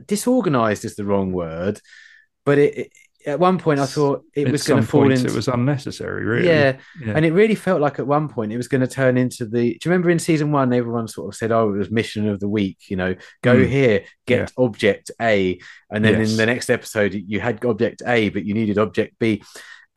disorganized 0.06 0.84
is 0.84 0.96
the 0.96 1.04
wrong 1.04 1.32
word. 1.32 1.80
But 2.44 2.58
it, 2.58 2.78
it- 2.78 2.92
at 3.26 3.38
one 3.38 3.58
point 3.58 3.78
I 3.80 3.84
thought 3.84 4.24
it 4.34 4.46
at 4.46 4.50
was 4.50 4.66
going 4.66 4.80
to 4.80 4.88
fall 4.88 5.10
into 5.12 5.26
it 5.26 5.34
was 5.34 5.46
unnecessary, 5.46 6.24
really. 6.24 6.48
yeah, 6.48 6.78
Yeah. 7.04 7.12
and 7.14 7.26
it 7.26 7.34
really 7.34 7.54
felt 7.54 7.82
like 7.82 7.98
at 7.98 8.06
one 8.06 8.30
point 8.30 8.50
it 8.50 8.56
was 8.56 8.66
going 8.66 8.80
to 8.80 8.86
turn 8.86 9.18
into 9.18 9.44
the. 9.44 9.72
Do 9.74 9.78
you 9.84 9.90
remember 9.90 10.08
in 10.08 10.18
season 10.18 10.52
one, 10.52 10.72
everyone 10.72 11.06
sort 11.06 11.28
of 11.28 11.36
said, 11.36 11.52
"Oh, 11.52 11.68
it 11.74 11.76
was 11.76 11.90
mission 11.90 12.26
of 12.26 12.40
the 12.40 12.48
week." 12.48 12.78
You 12.88 12.96
know, 12.96 13.14
go 13.42 13.56
Mm. 13.56 13.68
here, 13.68 14.04
get 14.26 14.50
object 14.56 15.10
A, 15.20 15.58
and 15.90 16.02
then 16.02 16.18
Yes. 16.18 16.30
in 16.30 16.36
the 16.38 16.46
next 16.46 16.70
episode, 16.70 17.12
you 17.12 17.40
had 17.40 17.62
object 17.62 18.00
A, 18.06 18.30
but 18.30 18.46
you 18.46 18.54
needed 18.54 18.78
object 18.78 19.16
B, 19.18 19.42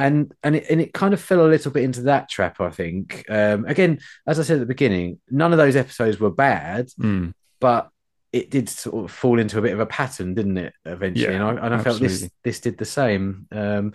and 0.05 0.33
and 0.43 0.55
it, 0.55 0.65
and 0.69 0.81
it 0.81 0.93
kind 0.93 1.13
of 1.13 1.21
fell 1.21 1.45
a 1.45 1.49
little 1.49 1.71
bit 1.71 1.83
into 1.83 2.01
that 2.03 2.29
trap. 2.29 2.59
I 2.61 2.69
think. 2.69 3.25
Um, 3.29 3.65
again, 3.65 3.99
as 4.27 4.39
I 4.39 4.43
said 4.43 4.55
at 4.57 4.59
the 4.59 4.65
beginning, 4.75 5.19
none 5.29 5.51
of 5.53 5.57
those 5.57 5.75
episodes 5.75 6.19
were 6.19 6.31
bad, 6.31 6.89
Mm, 6.99 7.33
but 7.59 7.89
it 8.31 8.49
did 8.49 8.67
sort 8.67 9.05
of 9.05 9.11
fall 9.11 9.39
into 9.39 9.59
a 9.59 9.61
bit 9.61 9.73
of 9.73 9.79
a 9.79 9.85
pattern, 9.85 10.33
didn't 10.33 10.57
it? 10.57 10.73
Eventually, 10.85 11.33
Yeah, 11.35 11.47
and 11.49 11.59
I, 11.59 11.65
and 11.65 11.75
I 11.75 11.83
felt 11.83 11.99
this 11.99 12.29
this 12.43 12.59
did 12.59 12.77
the 12.77 12.85
same. 12.85 13.47
Um, 13.51 13.93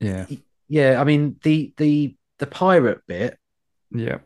yeah. 0.00 0.26
yeah, 0.68 1.00
I 1.00 1.04
mean 1.04 1.36
the 1.42 1.72
the 1.76 2.16
the 2.38 2.46
pirate 2.46 3.00
bit. 3.06 3.38
Yeah. 3.90 4.18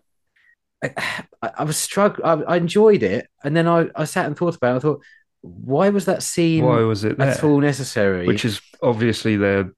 I, 0.82 1.50
I 1.58 1.64
was 1.64 1.76
struggling. 1.76 2.26
I, 2.26 2.54
I 2.54 2.56
enjoyed 2.56 3.02
it, 3.02 3.28
and 3.44 3.56
then 3.56 3.68
I, 3.68 3.88
I 3.94 4.04
sat 4.04 4.26
and 4.26 4.36
thought 4.36 4.56
about. 4.56 4.74
it. 4.74 4.76
I 4.76 4.80
thought, 4.80 5.02
why 5.42 5.88
was 5.90 6.06
that 6.06 6.22
scene 6.22 6.64
Why 6.64 6.80
was 6.80 7.04
it 7.04 7.12
at 7.12 7.40
there? 7.40 7.44
all 7.50 7.60
necessary? 7.60 8.26
Which 8.26 8.44
is 8.44 8.60
obviously 8.82 9.36
they're 9.36 9.72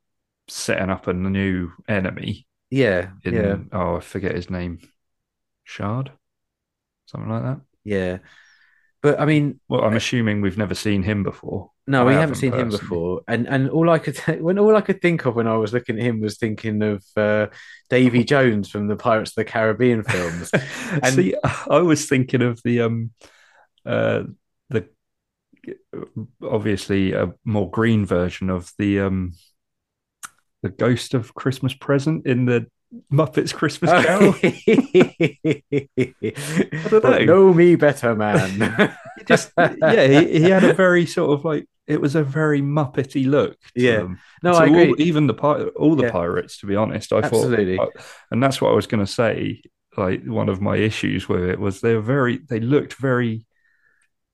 setting 0.48 0.90
up 0.90 1.06
a 1.06 1.12
new 1.12 1.70
enemy 1.88 2.46
yeah, 2.74 3.10
in 3.22 3.34
yeah, 3.34 3.56
oh 3.72 3.96
I 3.96 4.00
forget 4.00 4.34
his 4.34 4.50
name. 4.50 4.80
Shard? 5.62 6.10
Something 7.06 7.30
like 7.30 7.42
that. 7.42 7.60
yeah. 7.84 8.18
but 9.00 9.20
I 9.20 9.26
mean, 9.26 9.60
well, 9.68 9.84
I'm 9.84 9.94
assuming 9.94 10.40
we've 10.40 10.58
never 10.58 10.74
seen 10.74 11.02
him 11.04 11.22
before. 11.22 11.70
no, 11.86 12.02
I 12.02 12.04
we 12.04 12.12
haven't 12.14 12.20
haven't 12.20 12.36
seen 12.40 12.52
him 12.52 12.70
before, 12.70 13.22
and 13.28 13.46
and 13.46 13.70
all 13.70 13.88
I 13.90 13.98
could 13.98 14.16
when 14.40 14.58
all 14.58 14.74
I 14.74 14.80
could 14.80 15.00
think 15.00 15.24
of 15.24 15.36
when 15.36 15.46
I 15.46 15.56
was 15.56 15.72
looking 15.72 15.98
at 15.98 16.04
him 16.04 16.20
was 16.20 16.36
thinking 16.36 16.82
of 16.82 17.04
uh, 17.16 17.46
Davy 17.90 18.24
Jones 18.32 18.68
from 18.68 18.88
the 18.88 18.96
Pirates 18.96 19.30
of 19.30 19.36
the 19.36 19.44
Caribbean 19.44 20.02
films. 20.02 20.50
And- 21.02 21.14
See, 21.14 21.34
I 21.70 21.78
was 21.78 22.06
thinking 22.08 22.42
of 22.42 22.60
the 22.64 22.80
um, 22.80 23.12
uh, 23.86 24.24
the 24.68 24.88
obviously 26.42 27.12
a 27.12 27.34
more 27.44 27.70
green 27.70 28.04
version 28.04 28.50
of 28.50 28.72
the 28.78 29.00
um, 29.00 29.34
the 30.64 30.70
Ghost 30.70 31.12
of 31.12 31.34
Christmas 31.34 31.74
Present 31.74 32.26
in 32.26 32.46
the 32.46 32.66
Muppets 33.12 33.52
Christmas 33.52 33.90
oh. 33.90 34.02
Carol. 34.02 34.34
I 36.72 36.88
don't 36.88 37.04
know. 37.04 37.24
Know 37.24 37.54
me 37.54 37.76
better, 37.76 38.14
man. 38.14 38.96
Just 39.26 39.52
yeah, 39.58 40.06
he, 40.06 40.40
he 40.40 40.50
had 40.50 40.64
a 40.64 40.72
very 40.72 41.04
sort 41.04 41.38
of 41.38 41.44
like 41.44 41.66
it 41.86 42.00
was 42.00 42.14
a 42.14 42.24
very 42.24 42.62
Muppety 42.62 43.26
look. 43.26 43.58
Yeah. 43.74 43.98
them. 43.98 44.20
no, 44.42 44.54
So 44.54 44.58
I 44.60 44.66
agree. 44.66 44.88
All, 44.88 45.00
even 45.02 45.26
the 45.26 45.34
all 45.76 45.96
the 45.96 46.04
Yeah. 46.04 46.12
pirates, 46.12 46.58
to 46.60 46.66
be 46.66 46.76
honest, 46.76 47.12
I 47.12 47.18
Absolutely. 47.18 47.76
thought, 47.76 47.92
and 48.30 48.42
that's 48.42 48.62
what 48.62 48.70
I 48.70 48.74
was 48.74 48.86
going 48.86 49.04
to 49.04 49.12
say. 49.12 49.60
Like 49.98 50.24
one 50.24 50.48
of 50.48 50.62
my 50.62 50.76
issues 50.76 51.28
with 51.28 51.44
it 51.44 51.60
was 51.60 51.80
they're 51.80 52.00
very, 52.00 52.38
they 52.38 52.58
looked 52.58 52.94
very 52.94 53.46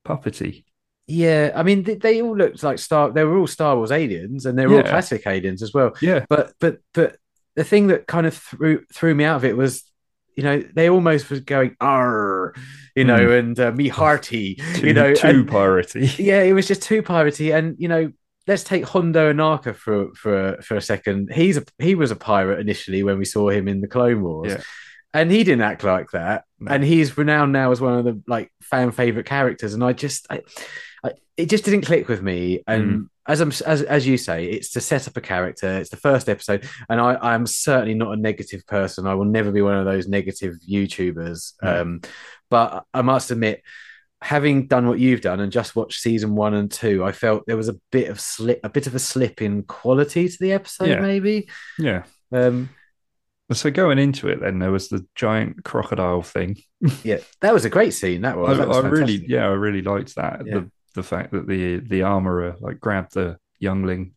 puppety. 0.06 0.64
Yeah, 1.06 1.52
I 1.56 1.62
mean, 1.64 1.82
they, 1.82 1.94
they 1.96 2.22
all 2.22 2.36
looked 2.36 2.62
like 2.62 2.78
Star. 2.78 3.10
They 3.10 3.24
were 3.24 3.38
all 3.38 3.46
Star 3.48 3.76
Wars 3.76 3.90
aliens, 3.90 4.46
and 4.46 4.56
they 4.58 4.66
were 4.66 4.76
all 4.76 4.82
classic 4.84 5.26
aliens 5.26 5.62
as 5.62 5.74
well. 5.74 5.92
Yeah, 6.00 6.24
But 6.28 6.52
but 6.60 6.78
but 6.94 7.16
the 7.56 7.64
thing 7.64 7.88
that 7.88 8.06
kind 8.06 8.26
of 8.26 8.34
threw 8.36 8.84
threw 8.94 9.14
me 9.14 9.24
out 9.24 9.36
of 9.36 9.44
it 9.44 9.56
was, 9.56 9.82
you 10.36 10.44
know, 10.44 10.62
they 10.74 10.88
almost 10.88 11.28
was 11.28 11.40
going 11.40 11.74
"arr," 11.80 12.54
you 12.94 13.04
know, 13.04 13.32
and 13.32 13.58
uh, 13.58 13.72
me 13.72 13.88
hearty, 14.00 14.54
too, 14.74 14.86
you 14.86 14.94
know, 14.94 15.12
too 15.14 15.26
and- 15.26 15.48
piratey. 15.48 16.16
yeah, 16.24 16.42
it 16.42 16.52
was 16.52 16.68
just 16.68 16.82
too 16.82 17.02
piratey. 17.02 17.52
And 17.56 17.74
you 17.80 17.88
know, 17.88 18.12
let's 18.46 18.62
take 18.62 18.84
Hondo 18.84 19.32
Ohnaka 19.32 19.74
for 19.74 20.14
for 20.14 20.58
for 20.62 20.76
a 20.76 20.80
second. 20.80 21.32
He's 21.34 21.56
a 21.56 21.64
he 21.80 21.96
was 21.96 22.12
a 22.12 22.16
pirate 22.16 22.60
initially 22.60 23.02
when 23.02 23.18
we 23.18 23.24
saw 23.24 23.48
him 23.50 23.66
in 23.66 23.80
the 23.80 23.88
Clone 23.88 24.22
Wars, 24.22 24.52
Yeah. 24.52 24.62
and 25.12 25.28
he 25.32 25.42
didn't 25.42 25.62
act 25.62 25.82
like 25.82 26.12
that. 26.12 26.44
No. 26.60 26.70
And 26.72 26.84
he's 26.84 27.18
renowned 27.18 27.52
now 27.52 27.72
as 27.72 27.80
one 27.80 27.98
of 27.98 28.04
the 28.04 28.22
like 28.28 28.52
fan 28.62 28.92
favorite 28.92 29.26
characters. 29.26 29.74
And 29.74 29.82
I 29.82 29.92
just, 29.92 30.26
I 30.30 30.42
it 31.36 31.48
just 31.48 31.64
didn't 31.64 31.82
click 31.86 32.08
with 32.08 32.22
me. 32.22 32.62
And 32.66 32.84
Mm. 32.92 33.06
as 33.26 33.40
I'm 33.40 33.48
as 33.66 33.82
as 33.82 34.06
you 34.06 34.16
say, 34.18 34.44
it's 34.46 34.70
to 34.70 34.80
set 34.80 35.08
up 35.08 35.16
a 35.16 35.20
character. 35.20 35.78
It's 35.78 35.90
the 35.90 35.96
first 35.96 36.28
episode, 36.28 36.68
and 36.88 37.00
I 37.00 37.16
I'm 37.20 37.46
certainly 37.46 37.94
not 37.94 38.12
a 38.12 38.20
negative 38.20 38.66
person. 38.66 39.06
I 39.06 39.14
will 39.14 39.24
never 39.24 39.50
be 39.50 39.62
one 39.62 39.76
of 39.76 39.84
those 39.86 40.06
negative 40.08 40.56
YouTubers. 40.68 41.54
No. 41.62 41.80
Um, 41.82 42.00
but 42.50 42.84
I 42.92 43.02
must 43.02 43.30
admit 43.30 43.62
having 44.22 44.66
done 44.66 44.86
what 44.86 44.98
you've 44.98 45.22
done 45.22 45.40
and 45.40 45.50
just 45.50 45.74
watched 45.74 46.00
season 46.00 46.34
one 46.34 46.52
and 46.52 46.70
two, 46.70 47.02
I 47.02 47.12
felt 47.12 47.44
there 47.46 47.56
was 47.56 47.70
a 47.70 47.78
bit 47.90 48.10
of 48.10 48.20
slip, 48.20 48.60
a 48.62 48.68
bit 48.68 48.86
of 48.86 48.94
a 48.94 48.98
slip 48.98 49.40
in 49.40 49.62
quality 49.62 50.28
to 50.28 50.36
the 50.38 50.52
episode, 50.52 50.88
Yeah. 50.90 51.00
maybe. 51.00 51.48
Yeah. 51.78 52.02
Um, 52.30 52.68
So 53.50 53.70
going 53.70 53.98
into 53.98 54.28
it, 54.28 54.40
then 54.40 54.58
there 54.58 54.70
was 54.70 54.88
the 54.90 55.06
giant 55.14 55.64
crocodile 55.64 56.20
thing. 56.22 56.58
yeah, 57.02 57.18
that 57.40 57.54
was 57.54 57.64
a 57.64 57.70
great 57.70 57.94
scene. 57.94 58.20
That 58.22 58.36
was. 58.36 58.58
I, 58.58 58.60
that 58.60 58.68
was 58.68 58.76
I 58.76 58.88
really, 58.88 59.24
yeah, 59.26 59.44
I 59.46 59.52
really 59.52 59.80
liked 59.82 60.14
that. 60.16 60.42
Yeah. 60.46 60.54
The 60.54 60.70
the 60.94 61.02
fact 61.02 61.32
that 61.32 61.46
the 61.46 61.78
the 61.78 62.02
armorer 62.02 62.56
like 62.60 62.80
grabbed 62.80 63.14
the 63.14 63.38
youngling 63.58 64.14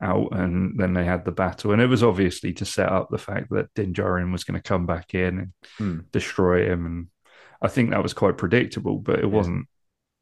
out, 0.00 0.28
and 0.32 0.78
then 0.78 0.94
they 0.94 1.04
had 1.04 1.24
the 1.24 1.32
battle, 1.32 1.72
and 1.72 1.82
it 1.82 1.86
was 1.88 2.02
obviously 2.02 2.52
to 2.54 2.64
set 2.64 2.88
up 2.88 3.08
the 3.10 3.18
fact 3.18 3.50
that 3.50 3.72
Din 3.74 3.92
Djarin 3.92 4.30
was 4.32 4.44
going 4.44 4.60
to 4.60 4.68
come 4.68 4.86
back 4.86 5.14
in 5.14 5.38
and 5.38 5.52
Hmm. 5.78 6.00
destroy 6.12 6.70
him, 6.70 6.86
and 6.86 7.06
I 7.60 7.68
think 7.68 7.90
that 7.90 8.02
was 8.02 8.14
quite 8.14 8.36
predictable, 8.38 8.98
but 8.98 9.18
it 9.18 9.24
Yeah. 9.24 9.36
wasn't, 9.36 9.66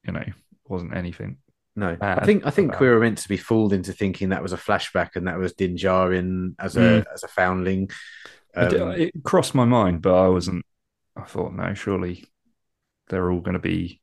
you 0.04 0.12
know, 0.12 0.24
wasn't 0.66 0.94
anything. 0.94 1.38
No, 1.78 1.94
I 2.00 2.24
think 2.24 2.46
I 2.46 2.50
think 2.50 2.80
we 2.80 2.88
were 2.88 3.00
meant 3.00 3.18
to 3.18 3.28
be 3.28 3.36
fooled 3.36 3.74
into 3.74 3.92
thinking 3.92 4.30
that 4.30 4.42
was 4.42 4.54
a 4.54 4.56
flashback 4.56 5.14
and 5.14 5.28
that 5.28 5.38
was 5.38 5.52
Din 5.52 5.76
Djarin 5.76 6.54
as 6.58 6.76
a 6.78 6.80
Mm. 6.80 7.12
as 7.12 7.22
a 7.22 7.28
foundling. 7.28 7.90
Um, 8.54 8.92
it 8.92 9.12
crossed 9.22 9.54
my 9.54 9.66
mind, 9.66 10.00
but 10.00 10.14
I 10.14 10.28
wasn't. 10.28 10.64
I 11.14 11.24
thought, 11.24 11.52
no, 11.52 11.74
surely 11.74 12.24
they're 13.08 13.30
all 13.30 13.40
going 13.40 13.54
to 13.54 13.58
be, 13.58 14.00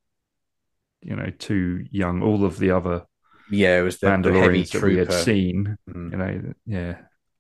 you 1.04 1.16
know, 1.16 1.30
too 1.38 1.86
young. 1.92 2.22
All 2.22 2.46
of 2.46 2.58
the 2.58 2.72
other 2.72 3.06
yeah, 3.52 3.80
it 3.80 3.84
was 3.84 4.00
the, 4.00 4.08
the 4.08 4.14
heavy 4.14 4.64
Mandalorians 4.64 4.72
that 4.72 4.84
we 4.84 4.98
had 4.98 5.12
seen, 5.14 5.78
Mm, 5.90 6.12
you 6.12 6.18
know, 6.18 6.54
yeah, 6.66 6.98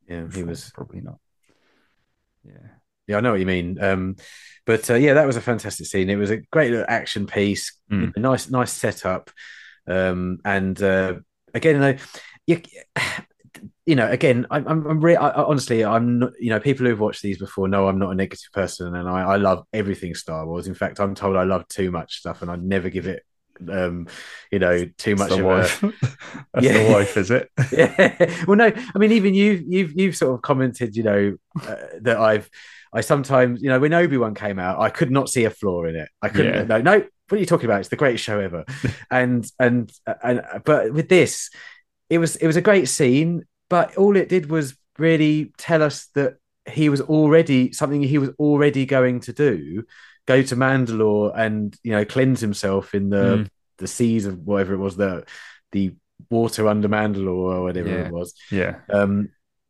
yeah, 0.08 0.27
he 0.34 0.43
was. 0.43 0.72
probably 0.75 1.01
not. 1.01 1.17
Yeah, 2.46 2.53
Yeah, 3.08 3.17
I 3.17 3.22
know 3.22 3.32
what 3.32 3.39
you 3.39 3.46
mean. 3.46 3.82
Um, 3.82 4.15
but 4.65 4.89
uh, 4.89 4.96
yeah, 4.96 5.13
that 5.15 5.25
was 5.27 5.38
a 5.38 5.41
fantastic 5.41 5.88
scene. 5.88 6.10
It 6.10 6.15
was 6.17 6.32
a 6.32 6.38
great 6.51 6.72
little 6.72 6.86
action 6.88 7.25
piece, 7.27 7.77
Mm. 7.91 8.15
a 8.15 8.20
nice, 8.20 8.50
nice 8.50 8.72
setup. 8.72 9.29
Um, 9.88 10.39
and 10.46 10.82
uh, 10.82 11.15
again, 11.53 11.75
you 11.75 11.82
know, 11.82 11.98
you, 12.48 12.62
you 13.86 13.96
know, 13.96 14.10
again, 14.10 14.46
I'm, 14.50 14.67
I'm, 14.67 14.86
I'm 14.88 15.01
re- 15.01 15.15
I, 15.15 15.29
I, 15.29 15.43
honestly, 15.43 15.84
I'm 15.84 16.20
not, 16.20 16.32
you 16.39 16.50
know, 16.50 16.60
people 16.60 16.86
who've 16.86 17.00
watched 17.00 17.22
these 17.22 17.38
before 17.38 17.67
know 17.67 17.88
I'm 17.88 18.00
not 18.00 18.12
a 18.12 18.15
negative 18.15 18.50
person, 18.53 18.96
and 18.96 19.08
I, 19.10 19.22
I 19.22 19.36
love 19.38 19.65
everything 19.74 20.15
Star 20.15 20.46
Wars. 20.46 20.67
In 20.67 20.74
fact, 20.74 21.00
I'm 21.00 21.15
told 21.15 21.36
I 21.36 21.43
love 21.43 21.67
too 21.67 21.91
much 21.91 22.20
stuff, 22.20 22.41
and 22.41 22.50
I 22.51 22.55
never 22.55 22.89
give 22.89 23.08
it, 23.08 23.24
um, 23.70 24.08
you 24.52 24.60
know, 24.60 24.86
too 24.98 25.16
much 25.16 25.30
That's 25.30 25.32
of 25.32 25.38
the 25.40 25.44
a. 25.44 25.48
wife. 25.48 25.82
That's 26.54 26.66
Yeah. 26.66 26.84
the 26.84 26.94
wife, 26.94 27.18
is 27.18 27.32
it? 27.32 27.50
yeah. 27.72 28.44
Well, 28.48 28.58
no, 28.58 28.72
I 28.96 28.98
mean, 29.00 29.12
even 29.12 29.34
you, 29.34 29.64
you've 29.68 29.94
you've 30.00 30.16
sort 30.16 30.36
of 30.36 30.42
commented, 30.42 30.96
you 30.96 31.04
know, 31.04 31.36
uh, 31.68 31.76
that 32.02 32.18
I've, 32.18 32.50
I 32.94 33.02
sometimes, 33.02 33.62
you 33.62 33.70
know, 33.70 33.80
when 33.80 33.94
Obi 33.94 34.18
Wan 34.18 34.36
came 34.36 34.60
out, 34.60 34.80
I 34.80 34.90
could 34.90 35.12
not 35.12 35.30
see 35.30 35.46
a 35.46 35.50
flaw 35.50 35.86
in 35.86 35.96
it. 35.96 36.10
I 36.22 36.30
couldn't. 36.30 36.54
Yeah. 36.54 36.64
No, 36.64 36.82
no. 36.82 36.94
What 37.30 37.38
are 37.38 37.40
you 37.40 37.46
talking 37.46 37.66
about? 37.66 37.80
It's 37.80 37.90
the 37.90 37.96
greatest 37.96 38.24
show 38.24 38.40
ever. 38.40 38.66
and 39.10 39.50
and 39.60 39.92
and 40.24 40.42
but 40.66 40.94
with 40.94 41.10
this, 41.10 41.50
it 42.10 42.18
was 42.20 42.36
it 42.36 42.48
was 42.48 42.58
a 42.58 42.62
great 42.62 42.88
scene, 42.90 43.44
but 43.70 43.96
all 43.96 44.16
it 44.16 44.30
did 44.30 44.50
was 44.50 44.76
really 45.00 45.52
tell 45.58 45.82
us 45.82 46.08
that 46.14 46.36
he 46.70 46.90
was 46.90 47.02
already 47.02 47.72
something 47.74 48.02
he 48.04 48.18
was 48.20 48.30
already 48.40 48.86
going 48.86 49.22
to 49.22 49.34
do, 49.34 49.84
go 50.25 50.42
to 50.42 50.56
Mandalore 50.56 51.34
and 51.38 51.75
you 51.84 51.92
know 51.92 52.06
cleanse 52.06 52.39
himself 52.42 52.94
in 52.96 53.10
the 53.10 53.24
Mm. 53.38 53.48
the 53.77 53.88
seas 53.88 54.25
of 54.25 54.39
whatever 54.39 54.74
it 54.74 54.77
was 54.77 54.96
the 54.98 55.25
the 55.72 55.96
water 56.30 56.68
under 56.68 56.88
Mandalore 56.88 57.56
or 57.58 57.63
whatever 57.63 57.89
Yeah. 57.89 58.06
it 58.08 58.12
was. 58.12 58.34
Yeah, 58.51 58.75
Um, 58.89 59.30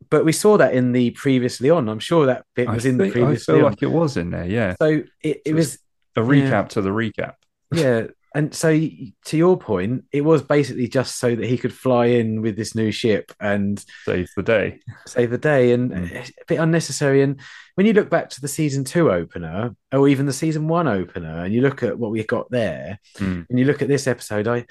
but 0.10 0.24
we 0.25 0.31
saw 0.33 0.57
that 0.57 0.74
in 0.74 0.91
the 0.91 1.10
previously 1.12 1.69
on. 1.69 1.89
I'm 1.89 2.00
sure 2.00 2.25
that 2.27 2.45
bit 2.55 2.67
I, 2.67 2.74
was 2.75 2.86
in 2.86 2.98
the 2.98 3.05
think- 3.10 3.15
I 3.25 3.36
feel 3.38 3.55
on. 3.57 3.63
like 3.63 3.81
it 3.81 3.88
was 3.91 4.17
in 4.17 4.29
there. 4.31 4.45
Yeah, 4.45 4.75
so 4.81 4.88
it, 5.22 5.41
it 5.45 5.48
So 5.48 5.53
was 5.53 5.79
a 6.15 6.22
recap 6.22 6.69
to 6.69 6.81
the 6.81 6.89
recap. 6.91 7.33
yeah. 7.74 8.07
And 8.36 8.54
so 8.54 8.70
to 8.72 9.38
your 9.38 9.58
point, 9.58 10.06
it 10.12 10.22
was 10.22 10.42
basically 10.42 10.88
just 10.88 11.20
so 11.20 11.36
that 11.36 11.46
he 11.46 11.58
could 11.58 11.74
fly 11.74 12.08
in 12.08 12.42
with 12.42 12.56
this 12.56 12.74
new 12.74 12.92
ship 12.92 13.32
and 13.40 13.84
Save 14.06 14.30
the 14.36 14.42
day. 14.44 14.80
save 15.06 15.30
the 15.30 15.38
day 15.38 15.72
and 15.72 15.92
Mm. 15.92 16.28
a 16.42 16.46
bit 16.48 16.60
unnecessary 16.60 17.22
and 17.22 17.40
when 17.75 17.86
you 17.88 17.94
look 17.94 18.10
back 18.10 18.30
to 18.32 18.42
the 18.42 18.48
season 18.48 18.84
two 18.84 19.12
opener 19.12 19.75
or 19.92 20.08
even 20.08 20.25
the 20.25 20.34
season 20.34 20.68
one 20.68 20.88
opener 20.88 21.44
and 21.46 21.54
you 21.54 21.62
look 21.62 21.84
at 21.84 21.98
what 22.00 22.12
we 22.12 22.24
got 22.24 22.50
there 22.52 23.00
Mm. 23.18 23.46
and 23.50 23.60
you 23.60 23.66
look 23.66 23.82
at 23.82 23.88
this 23.88 24.08
episode 24.08 24.48
i, 24.48 24.66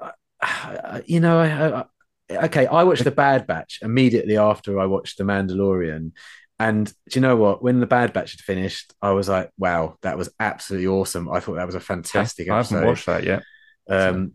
I 0.00 1.02
you 1.06 1.20
know 1.20 1.38
I, 1.38 1.80
I 2.40 2.44
okay 2.46 2.66
i 2.66 2.82
watched 2.84 3.04
the 3.04 3.10
bad 3.10 3.46
batch 3.46 3.80
immediately 3.82 4.36
after 4.36 4.78
i 4.80 4.86
watched 4.86 5.18
the 5.18 5.24
mandalorian 5.24 6.12
and 6.60 6.86
do 6.86 6.92
you 7.14 7.20
know 7.20 7.34
what 7.36 7.62
when 7.62 7.80
the 7.80 7.86
bad 7.86 8.12
batch 8.12 8.32
had 8.32 8.40
finished 8.40 8.94
i 9.02 9.10
was 9.10 9.28
like 9.28 9.50
wow 9.58 9.96
that 10.02 10.16
was 10.16 10.30
absolutely 10.38 10.86
awesome 10.86 11.28
i 11.30 11.40
thought 11.40 11.54
that 11.56 11.66
was 11.66 11.74
a 11.74 11.80
fantastic 11.80 12.48
I 12.48 12.58
episode 12.58 12.74
haven't 12.74 12.88
watched 12.88 13.06
that 13.06 13.24
yet. 13.24 13.42
um, 13.90 14.32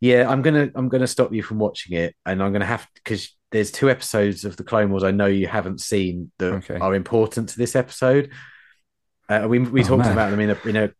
yeah, 0.00 0.28
I'm 0.28 0.42
gonna 0.42 0.70
I'm 0.74 0.88
gonna 0.88 1.06
stop 1.06 1.32
you 1.32 1.42
from 1.42 1.58
watching 1.58 1.96
it, 1.96 2.14
and 2.26 2.42
I'm 2.42 2.52
gonna 2.52 2.66
have 2.66 2.86
because 2.94 3.34
there's 3.50 3.70
two 3.70 3.88
episodes 3.88 4.44
of 4.44 4.56
the 4.56 4.64
Clone 4.64 4.90
Wars 4.90 5.04
I 5.04 5.10
know 5.10 5.26
you 5.26 5.46
haven't 5.46 5.80
seen 5.80 6.30
that 6.38 6.52
Okay. 6.54 6.78
are 6.78 6.94
important 6.94 7.48
to 7.50 7.56
this 7.58 7.74
episode. 7.76 8.30
Uh, 9.28 9.46
we 9.48 9.58
we 9.60 9.82
Oh, 9.82 9.86
talked 9.86 10.04
man. 10.04 10.12
about 10.12 10.30
them 10.30 10.40
in 10.40 10.50
a 10.50 10.68
in 10.68 10.76
a 10.76 10.90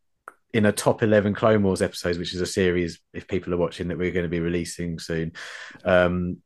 in 0.54 0.66
a 0.66 0.72
top 0.72 1.02
eleven 1.02 1.34
Clone 1.34 1.62
Wars 1.62 1.82
episodes, 1.82 2.18
which 2.18 2.34
is 2.34 2.40
a 2.40 2.46
series 2.46 2.98
if 3.12 3.28
people 3.28 3.52
are 3.52 3.58
watching 3.58 3.88
that 3.88 3.98
we're 3.98 4.12
going 4.12 4.24
to 4.24 4.30
be 4.30 4.40
releasing 4.40 4.98
soon. 4.98 5.32
Um, 5.84 6.38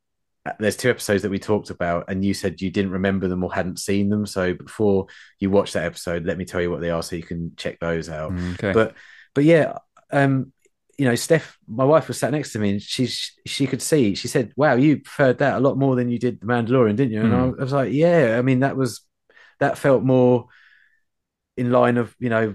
there's 0.59 0.77
two 0.77 0.91
episodes 0.91 1.23
that 1.23 1.31
we 1.31 1.39
talked 1.39 1.71
about, 1.71 2.07
and 2.09 2.25
you 2.25 2.33
said 2.35 2.61
you 2.63 2.71
didn't 2.71 2.93
remember 2.93 3.29
them 3.29 3.45
or 3.45 3.53
hadn't 3.53 3.79
seen 3.79 4.09
them. 4.09 4.25
So 4.27 4.55
before 4.55 5.07
you 5.39 5.51
watch 5.51 5.73
that 5.75 5.85
episode, 5.85 6.25
let 6.25 6.39
me 6.39 6.45
tell 6.47 6.61
you 6.63 6.71
what 6.71 6.81
they 6.81 6.91
are, 6.91 7.03
so 7.03 7.17
you 7.17 7.23
can 7.23 7.53
check 7.57 7.79
those 7.81 8.09
out 8.09 8.33
Okay. 8.55 8.73
but 8.73 8.95
but 9.35 9.45
yeah 9.45 9.79
um 10.13 10.53
you 10.99 11.05
know 11.05 11.15
steph 11.15 11.57
my 11.69 11.85
wife 11.85 12.09
was 12.09 12.19
sat 12.19 12.33
next 12.33 12.53
to 12.53 12.59
me 12.59 12.71
and 12.71 12.83
she 12.83 13.07
she 13.47 13.67
could 13.67 13.81
see 13.81 14.15
she 14.17 14.27
said 14.29 14.53
wow 14.57 14.75
you 14.75 14.99
preferred 14.99 15.39
that 15.39 15.57
a 15.57 15.61
lot 15.61 15.79
more 15.79 15.95
than 15.95 16.11
you 16.11 16.19
did 16.19 16.41
the 16.41 16.47
mandalorian 16.47 16.97
didn't 16.97 17.13
you 17.13 17.23
and 17.23 17.33
I, 17.35 17.39
Mm. 17.39 17.61
I 17.61 17.63
was 17.63 17.73
like 17.73 17.93
yeah 17.93 18.37
i 18.39 18.43
mean 18.43 18.61
that 18.61 18.77
was 18.77 19.03
that 19.61 19.79
felt 19.79 20.03
more 20.03 20.47
in 21.57 21.71
line 21.71 21.97
of 21.97 22.15
you 22.19 22.29
know 22.29 22.55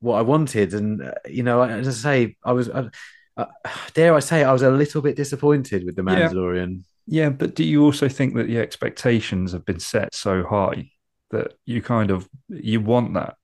what 0.00 0.16
i 0.18 0.22
wanted 0.22 0.74
and 0.74 1.00
uh, 1.02 1.12
you 1.28 1.42
know 1.44 1.62
as 1.62 1.86
i 1.86 1.92
say 1.92 2.36
i 2.44 2.52
was 2.52 2.68
I, 2.68 2.90
uh, 3.36 3.46
dare 3.94 4.14
i 4.14 4.20
say 4.20 4.42
i 4.44 4.52
was 4.52 4.62
a 4.62 4.70
little 4.70 5.00
bit 5.00 5.16
disappointed 5.16 5.84
with 5.84 5.94
the 5.96 6.02
mandalorian 6.02 6.82
Yeah, 7.06 7.30
but 7.30 7.54
do 7.54 7.64
you 7.64 7.82
also 7.84 8.08
think 8.08 8.34
that 8.34 8.46
the 8.46 8.58
expectations 8.58 9.52
have 9.52 9.64
been 9.64 9.80
set 9.80 10.14
so 10.14 10.44
high 10.44 10.90
that 11.30 11.54
you 11.64 11.82
kind 11.82 12.10
of 12.10 12.28
you 12.48 12.80
want 12.80 13.14
that 13.14 13.36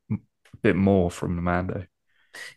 bit 0.62 0.76
more 0.76 1.10
from 1.10 1.36
the 1.36 1.42
Mando? 1.42 1.84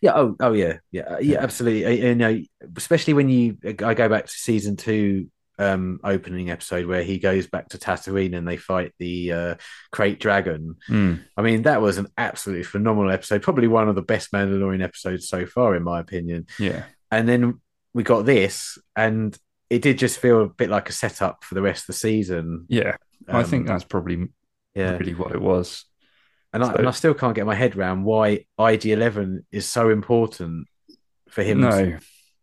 Yeah. 0.01 0.13
Oh. 0.15 0.35
Oh. 0.39 0.53
Yeah. 0.53 0.77
Yeah. 0.91 1.03
uh, 1.03 1.17
Yeah. 1.19 1.33
Yeah. 1.33 1.43
Absolutely. 1.43 1.85
Uh, 1.85 2.07
You 2.09 2.15
know, 2.15 2.41
especially 2.75 3.13
when 3.13 3.29
you, 3.29 3.57
I 3.83 3.93
go 3.93 4.09
back 4.09 4.25
to 4.25 4.31
season 4.31 4.75
two 4.75 5.29
um 5.57 5.99
opening 6.05 6.49
episode 6.49 6.85
where 6.85 7.03
he 7.03 7.19
goes 7.19 7.45
back 7.45 7.67
to 7.67 7.77
Tatooine 7.77 8.33
and 8.33 8.47
they 8.47 8.55
fight 8.55 8.93
the 8.97 9.33
uh 9.33 9.55
crate 9.91 10.19
dragon. 10.19 10.77
Mm, 10.89 11.19
I 11.35 11.41
mean, 11.41 11.63
that 11.63 11.81
was 11.81 11.97
an 11.97 12.07
absolutely 12.17 12.63
phenomenal 12.63 13.11
episode. 13.11 13.41
Probably 13.41 13.67
one 13.67 13.89
of 13.89 13.95
the 13.95 14.01
best 14.01 14.31
Mandalorian 14.31 14.81
episodes 14.81 15.27
so 15.27 15.45
far, 15.45 15.75
in 15.75 15.83
my 15.83 15.99
opinion. 15.99 16.47
yeah, 16.59 16.83
And 17.11 17.27
then 17.27 17.59
we 17.93 18.03
got 18.03 18.25
this, 18.25 18.77
and 18.95 19.37
it 19.69 19.81
did 19.81 19.97
just 19.99 20.19
feel 20.19 20.43
a 20.43 20.49
bit 20.49 20.69
like 20.69 20.89
a 20.89 20.93
setup 20.93 21.43
for 21.43 21.55
the 21.55 21.61
rest 21.61 21.83
of 21.83 21.87
the 21.87 21.93
season. 21.93 22.65
yeah. 22.69 22.95
I 23.27 23.43
think 23.43 23.63
Um, 23.63 23.67
that's 23.75 23.83
probably 23.83 24.27
yeah. 24.73 24.97
really 24.97 25.13
what 25.13 25.31
it 25.33 25.41
was. 25.41 25.85
And 26.53 26.63
I, 26.63 26.67
So- 26.69 26.75
and 26.75 26.87
I 26.87 26.91
still 26.91 27.13
can't 27.13 27.35
get 27.35 27.45
my 27.45 27.53
head 27.53 27.75
around 27.75 28.03
why 28.05 28.45
IG11 28.57 29.45
is 29.51 29.67
so 29.67 29.89
important 29.89 30.67
for 31.29 31.43
him. 31.43 31.59
No, 31.61 31.97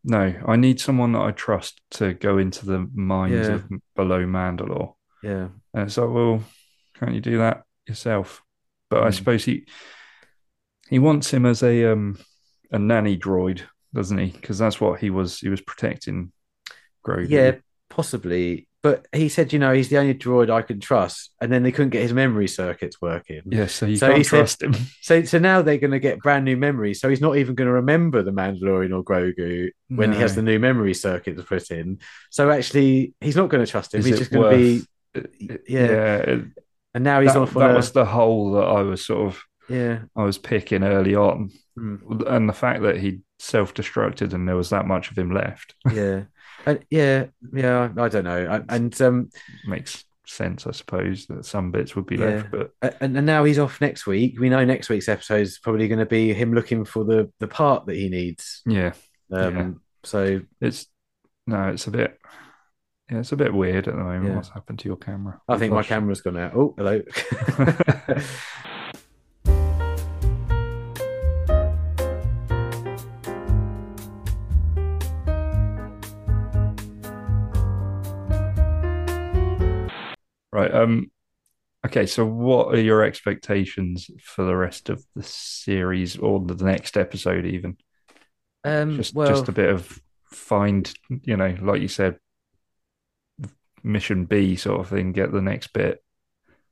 no. 0.04 0.35
I 0.47 0.54
need 0.56 0.78
someone 0.78 1.11
that 1.12 1.23
I 1.23 1.33
trust 1.33 1.80
to 1.92 2.14
go 2.14 2.38
into 2.38 2.66
the 2.66 2.88
mines 2.95 3.49
Yeah. 3.49 3.54
of 3.54 3.68
below 3.97 4.25
Mandalore. 4.26 4.95
Yeah. 5.25 5.49
And 5.75 5.83
it's 5.87 5.97
like, 5.97 6.11
well, 6.11 6.45
can't 7.00 7.14
you 7.14 7.21
do 7.21 7.38
that 7.38 7.64
yourself? 7.88 8.42
But 8.90 9.02
I 9.02 9.09
Mm. 9.09 9.14
suppose 9.14 9.45
he 9.45 9.66
he 10.88 11.00
wants 11.00 11.33
him 11.33 11.45
as 11.47 11.64
a 11.64 11.87
um 11.92 12.16
a 12.71 12.78
nanny 12.78 13.18
droid, 13.18 13.62
doesn't 13.92 14.18
he? 14.18 14.30
Because 14.30 14.59
that's 14.59 14.80
what 14.80 15.00
he 15.00 15.11
was. 15.11 15.40
He 15.40 15.49
was 15.49 15.61
protecting 15.61 16.30
Grogu. 17.06 17.28
Yeah, 17.30 17.52
possibly. 17.88 18.68
But 18.82 19.06
he 19.12 19.28
said, 19.28 19.52
you 19.52 19.58
know, 19.58 19.72
he's 19.75 19.88
the 19.88 19.98
only 19.98 20.14
droid 20.14 20.48
I 20.48 20.62
can 20.62 20.78
trust. 20.78 21.32
And 21.40 21.50
then 21.50 21.64
they 21.64 21.72
couldn't 21.72 21.90
get 21.90 22.02
his 22.02 22.12
memory 22.12 22.46
circuits 22.46 23.00
working. 23.02 23.42
yeah. 23.46 23.66
So 23.66 23.86
you 23.86 23.96
So 23.96 24.06
can't 24.06 24.18
he 24.18 24.25
said- 24.25 24.36
trust 24.38 24.62
him. 24.62 24.75
So 25.02 25.25
so 25.25 25.38
now 25.38 25.62
they're 25.62 25.78
going 25.78 25.90
to 25.90 25.98
get 25.98 26.20
brand 26.20 26.44
new 26.44 26.56
memories. 26.56 27.00
So 27.00 27.08
he's 27.08 27.20
not 27.20 27.36
even 27.36 27.54
going 27.56 27.66
to 27.66 27.72
remember 27.72 28.22
the 28.22 28.30
Mandalorian 28.32 28.94
or 28.96 29.02
Grogu 29.02 29.70
when 29.88 30.12
he 30.12 30.18
has 30.20 30.34
the 30.36 30.42
new 30.42 30.58
memory 30.60 30.94
circuits 30.94 31.42
put 31.44 31.70
in. 31.72 31.98
So 32.30 32.50
actually, 32.50 33.14
he's 33.20 33.34
not 33.36 33.48
going 33.48 33.64
to 33.64 33.70
trust 33.70 33.92
him. 33.94 34.00
Is 34.00 34.06
he's 34.06 34.18
just 34.18 34.30
going 34.30 34.50
to 34.52 34.56
be. 35.20 35.60
yeah. 35.68 36.16
it- 36.16 36.44
And 36.94 37.02
now 37.04 37.20
he's 37.20 37.32
that, 37.34 37.40
off 37.40 37.54
that 37.54 37.70
a. 37.72 37.75
was 37.75 37.90
the 37.92 38.04
hole 38.04 38.52
that 38.52 38.64
I 38.66 38.82
was 38.82 39.04
sort 39.04 39.26
of 39.28 39.42
Yeah. 39.68 40.00
I 40.14 40.22
was 40.22 40.38
picking 40.38 40.84
early 40.84 41.14
on, 41.16 41.50
Mm. 41.78 42.26
and 42.26 42.48
the 42.48 42.54
fact 42.54 42.82
that 42.84 42.96
he 42.96 43.20
self-destructed 43.38 44.32
and 44.32 44.48
there 44.48 44.56
was 44.56 44.70
that 44.70 44.86
much 44.86 45.10
of 45.10 45.18
him 45.18 45.30
left 45.30 45.75
Yeah. 45.92 46.22
And 46.66 46.85
yeah. 46.90 47.26
Yeah. 47.52 47.90
I 47.96 48.08
don't 48.08 48.25
know. 48.25 48.46
And, 48.50 48.64
and 48.68 49.02
um. 49.02 49.30
makes 49.66 50.04
sense, 50.26 50.66
I 50.66 50.73
suppose, 50.73 51.26
that 51.26 51.44
some 51.46 51.70
bits 51.70 51.94
would 51.94 52.06
be 52.06 52.16
Yeah. 52.16 52.25
left, 52.26 52.50
but 52.50 52.73
And, 53.00 53.16
and 53.16 53.25
now 53.26 53.44
he's 53.44 53.61
off 53.61 53.80
next 53.80 54.06
week. 54.06 54.40
We 54.40 54.49
know 54.49 54.64
next 54.64 54.88
week's 54.88 55.08
episode 55.08 55.42
is 55.42 55.58
probably 55.61 55.87
going 55.87 56.00
to 56.00 56.06
be 56.06 56.35
him 56.35 56.52
looking 56.52 56.85
for 56.85 57.04
the 57.04 57.30
the 57.38 57.46
part 57.49 57.87
that 57.87 57.94
he 57.96 58.08
needs. 58.08 58.62
yeah, 58.66 58.92
Um. 59.32 59.56
Yeah. 59.56 59.70
So 60.04 60.40
it's 60.61 60.87
no, 61.46 61.68
it's 61.68 61.87
a 61.87 61.90
bit. 61.92 62.18
Yeah, 63.11 63.18
it's 63.20 63.30
a 63.30 63.37
bit 63.37 63.54
weird 63.54 63.87
at 63.87 63.94
the 63.94 64.02
moment. 64.02 64.26
Yeah. 64.30 64.35
What's 64.35 64.49
happened 64.49 64.80
to 64.80 64.88
your 64.88 64.96
camera? 64.96 65.40
I 65.49 65.58
think 65.58 65.73
my 65.73 65.78
Gosh. 65.78 65.88
camera's 65.88 66.20
gone 66.23 66.37
out. 66.38 66.56
Oh, 66.56 66.75
hello. 66.76 67.02
Right. 80.56 80.75
Um. 80.75 81.10
Okay. 81.84 82.06
So, 82.06 82.25
what 82.25 82.75
are 82.75 82.80
your 82.80 83.04
expectations 83.04 84.10
for 84.22 84.46
the 84.46 84.56
rest 84.56 84.88
of 84.88 85.04
the 85.14 85.22
series 85.22 86.16
or 86.16 86.40
the 86.40 86.64
next 86.64 86.96
episode? 86.96 87.44
Even 87.44 87.76
um. 88.64 88.96
just 88.96 89.14
well, 89.14 89.28
just 89.28 89.48
a 89.48 89.52
bit 89.52 89.68
of 89.68 90.00
find, 90.32 90.90
you 91.10 91.36
know, 91.36 91.54
like 91.60 91.82
you 91.82 91.88
said, 91.88 92.18
mission 93.82 94.25
B 94.25 94.56
sort 94.56 94.80
of 94.80 94.88
thing. 94.88 95.12
Get 95.12 95.30
the 95.30 95.42
next 95.42 95.75
bit. 95.75 96.02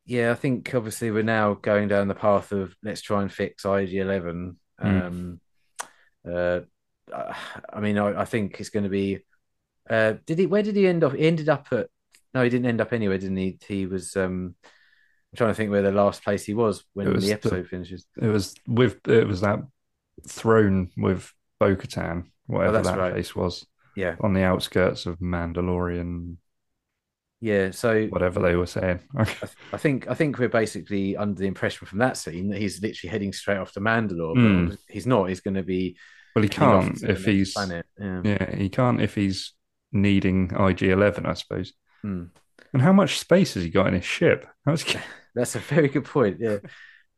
yeah, 0.07 0.31
I 0.31 0.35
think 0.35 0.75
obviously 0.75 1.11
we're 1.11 1.23
now 1.23 1.53
going 1.53 1.89
down 1.89 2.09
the 2.09 2.15
path 2.15 2.53
of 2.53 2.75
let's 2.83 3.03
try 3.03 3.21
and 3.21 3.31
fix 3.31 3.65
IG11. 3.65 4.57
Mm. 4.83 5.03
Um. 5.05 5.41
Uh. 6.27 6.61
I 7.71 7.81
mean, 7.81 7.99
I, 7.99 8.23
I 8.23 8.25
think 8.25 8.59
it's 8.61 8.71
going 8.71 8.85
to 8.85 8.89
be. 8.89 9.19
Uh. 9.91 10.15
Did 10.25 10.39
he? 10.39 10.47
Where 10.47 10.63
did 10.63 10.75
he 10.75 10.87
end 10.87 11.05
up? 11.05 11.13
He 11.13 11.27
ended 11.27 11.51
up 11.51 11.67
at. 11.71 11.89
No, 12.35 12.43
he 12.43 12.51
didn't 12.51 12.67
end 12.67 12.81
up 12.81 12.93
anywhere, 12.93 13.19
didn't 13.19 13.37
he? 13.37 13.59
He 13.67 13.87
was. 13.87 14.17
Um. 14.17 14.55
I'm 14.65 15.37
trying 15.37 15.51
to 15.51 15.55
think 15.55 15.71
where 15.73 15.83
the 15.83 15.91
last 15.91 16.23
place 16.23 16.45
he 16.45 16.55
was 16.55 16.85
when 16.95 17.13
was 17.13 17.23
the 17.25 17.29
the- 17.31 17.35
episode 17.35 17.67
finishes. 17.69 18.07
It 18.21 18.29
was 18.29 18.55
with 18.69 19.07
it 19.09 19.27
was 19.27 19.41
that 19.41 19.61
throne 20.29 20.91
with 20.97 21.33
Bo 21.59 21.75
Katan, 21.75 22.27
whatever 22.47 22.79
Oh, 22.79 22.83
that 22.83 22.99
right. 22.99 23.13
place 23.15 23.35
was, 23.35 23.67
Yeah. 23.97 24.15
on 24.21 24.33
the 24.33 24.43
outskirts 24.45 25.07
of 25.07 25.19
Mandalorian, 25.19 26.37
Yeah. 27.41 27.73
So 27.73 28.07
whatever 28.07 28.41
they 28.41 28.55
were 28.55 28.67
saying. 28.67 29.01
I, 29.17 29.25
th- 29.25 29.53
I 29.73 29.77
think 29.77 30.09
I 30.09 30.15
think 30.15 30.39
we're 30.39 30.49
basically 30.49 31.17
under 31.17 31.41
the 31.41 31.49
impression 31.49 31.87
from 31.89 31.99
that 31.99 32.17
scene 32.17 32.49
that 32.51 32.59
he's 32.61 32.81
literally 32.81 33.11
heading 33.11 33.33
straight 33.33 33.59
off 33.59 33.73
to 33.73 33.81
Mandalore, 33.81 34.69
but 34.69 34.79
he's 34.89 35.07
not. 35.07 35.29
He's 35.29 35.41
going 35.41 35.55
to 35.55 35.63
be 35.65 35.97
well, 36.37 36.45
he 36.45 36.49
can't 36.49 37.03
if 37.03 37.25
he's. 37.25 37.55
Yeah. 37.57 37.83
yeah, 38.25 38.55
he 38.57 38.69
can't 38.69 39.01
if 39.01 39.15
he's 39.17 39.53
needing 39.93 40.53
IG 40.59 40.83
Eleven, 40.85 41.27
I 41.27 41.35
suppose. 41.35 41.73
Hmm. 42.05 42.25
And 42.75 42.83
how 42.83 42.93
much 42.93 43.19
space 43.19 43.55
has 43.55 43.63
he 43.63 43.71
got 43.71 43.87
in 43.87 43.95
his 43.95 44.05
ship? 44.05 44.47
How's 44.67 44.85
That's 45.35 45.57
a 45.57 45.61
very 45.61 45.89
good 45.89 46.05
point. 46.05 46.39
Yeah. 46.39 46.59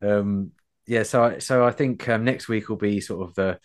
Um, 0.01 0.53
yeah. 0.87 1.03
So 1.03 1.25
I, 1.25 1.39
so 1.39 1.65
I 1.65 1.73
think 1.73 2.09
um, 2.09 2.25
next 2.25 2.49
week 2.49 2.69
will 2.69 2.77
be 2.77 3.01
sort 3.01 3.29
of 3.29 3.35
the 3.35 3.59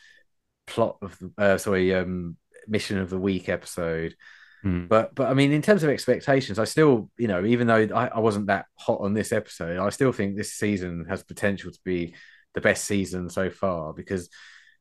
plot 0.66 0.98
of 1.02 1.18
the 1.20 1.32
uh, 1.38 1.58
sorry 1.58 1.94
um, 1.94 2.38
mission 2.68 2.98
of 2.98 3.10
the 3.10 3.20
week 3.20 3.50
episode. 3.50 4.16
Hmm. 4.64 4.88
But 4.88 5.14
but 5.16 5.30
I 5.30 5.34
mean, 5.36 5.52
in 5.52 5.62
terms 5.62 5.84
of 5.84 5.90
expectations, 5.90 6.58
I 6.60 6.64
still 6.66 7.10
you 7.18 7.28
know 7.28 7.46
even 7.46 7.68
though 7.68 7.88
I, 7.96 8.08
I 8.08 8.20
wasn't 8.20 8.48
that 8.48 8.66
hot 8.76 9.02
on 9.02 9.14
this 9.14 9.32
episode, 9.32 9.78
I 9.78 9.90
still 9.90 10.12
think 10.12 10.36
this 10.36 10.54
season 10.54 11.06
has 11.08 11.24
potential 11.24 11.72
to 11.72 11.80
be 11.86 12.16
the 12.54 12.62
best 12.62 12.86
season 12.86 13.30
so 13.30 13.50
far 13.50 13.94
because 13.94 14.30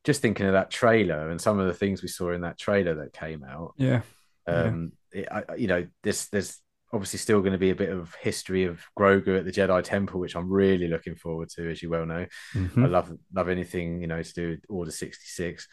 just 0.04 0.22
thinking 0.22 0.46
of 0.46 0.52
that 0.54 0.70
trailer 0.70 1.28
and 1.30 1.40
some 1.40 1.58
of 1.58 1.66
the 1.66 1.74
things 1.74 2.02
we 2.02 2.08
saw 2.08 2.32
in 2.32 2.40
that 2.40 2.58
trailer 2.58 2.94
that 2.96 3.12
came 3.12 3.44
out, 3.44 3.74
yeah, 3.76 4.00
Yeah. 4.48 4.54
um, 4.64 4.86
it, 4.86 4.98
I, 5.14 5.42
you 5.56 5.66
know, 5.66 5.86
this 6.02 6.28
there's 6.28 6.58
obviously 6.92 7.18
still 7.20 7.40
going 7.40 7.52
to 7.52 7.58
be 7.58 7.70
a 7.70 7.74
bit 7.76 7.90
of 7.90 8.14
history 8.20 8.64
of 8.64 8.82
Grogu 8.98 9.38
at 9.38 9.44
the 9.44 9.52
Jedi 9.52 9.82
Temple, 9.84 10.18
which 10.20 10.34
I'm 10.34 10.50
really 10.50 10.88
looking 10.88 11.14
forward 11.14 11.48
to, 11.50 11.70
as 11.70 11.82
you 11.82 11.88
well 11.90 12.04
know. 12.06 12.26
Mhm. 12.54 12.84
I 12.84 12.88
love 12.88 13.12
love 13.32 13.48
anything 13.48 14.00
you 14.00 14.06
know 14.08 14.22
to 14.22 14.34
do 14.34 14.48
with 14.50 14.60
Order 14.68 14.90
sixty 14.90 15.26
six. 15.26 15.68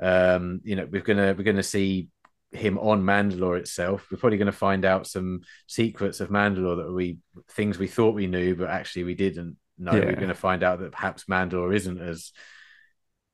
Um, 0.00 0.60
you 0.64 0.76
know, 0.76 0.86
we're 0.90 1.02
gonna 1.02 1.34
we're 1.36 1.44
gonna 1.44 1.62
see 1.62 2.08
him 2.50 2.76
on 2.78 3.02
Mandalore 3.02 3.58
itself. 3.58 4.06
We're 4.10 4.18
probably 4.18 4.38
gonna 4.38 4.52
find 4.52 4.84
out 4.84 5.06
some 5.06 5.40
secrets 5.66 6.20
of 6.20 6.28
Mandalore 6.28 6.84
that 6.84 6.92
we 6.92 7.18
things 7.52 7.78
we 7.78 7.86
thought 7.88 8.14
we 8.14 8.26
knew, 8.26 8.54
but 8.54 8.68
actually 8.70 9.04
we 9.04 9.14
didn't 9.14 9.56
know. 9.78 9.92
Yeah. 9.94 10.04
We're 10.06 10.16
gonna 10.16 10.34
find 10.34 10.62
out 10.62 10.80
that 10.80 10.92
perhaps 10.92 11.24
Mandalore 11.24 11.74
isn't 11.74 12.00
as 12.00 12.30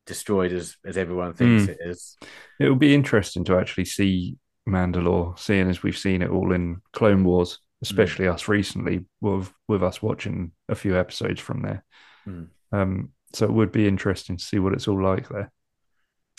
destroyed 0.06 0.52
as 0.52 0.76
as 0.84 0.96
everyone 0.96 1.34
thinks 1.34 1.64
Mm. 1.64 1.68
it 1.70 1.78
is. 1.82 2.16
it 2.58 2.68
will 2.68 2.76
be 2.76 2.94
interesting 2.94 3.44
to 3.44 3.58
actually 3.58 3.84
see 3.84 4.36
Mandalore, 4.68 5.38
seeing 5.38 5.68
as 5.68 5.82
we've 5.82 5.96
seen 5.98 6.22
it 6.22 6.30
all 6.30 6.52
in 6.52 6.80
Clone 6.92 7.24
Wars, 7.24 7.58
especially 7.82 8.28
us 8.28 8.48
recently 8.48 9.04
with 9.20 9.52
with 9.68 9.82
us 9.82 10.02
watching 10.02 10.52
a 10.68 10.74
few 10.74 10.98
episodes 10.98 11.40
from 11.40 11.62
there. 11.62 11.84
Mm. 12.26 12.48
Um, 12.72 13.10
so 13.34 13.44
it 13.46 13.52
would 13.52 13.72
be 13.72 13.86
interesting 13.88 14.36
to 14.36 14.44
see 14.44 14.58
what 14.58 14.72
it's 14.72 14.88
all 14.88 15.02
like 15.02 15.28
there. 15.28 15.50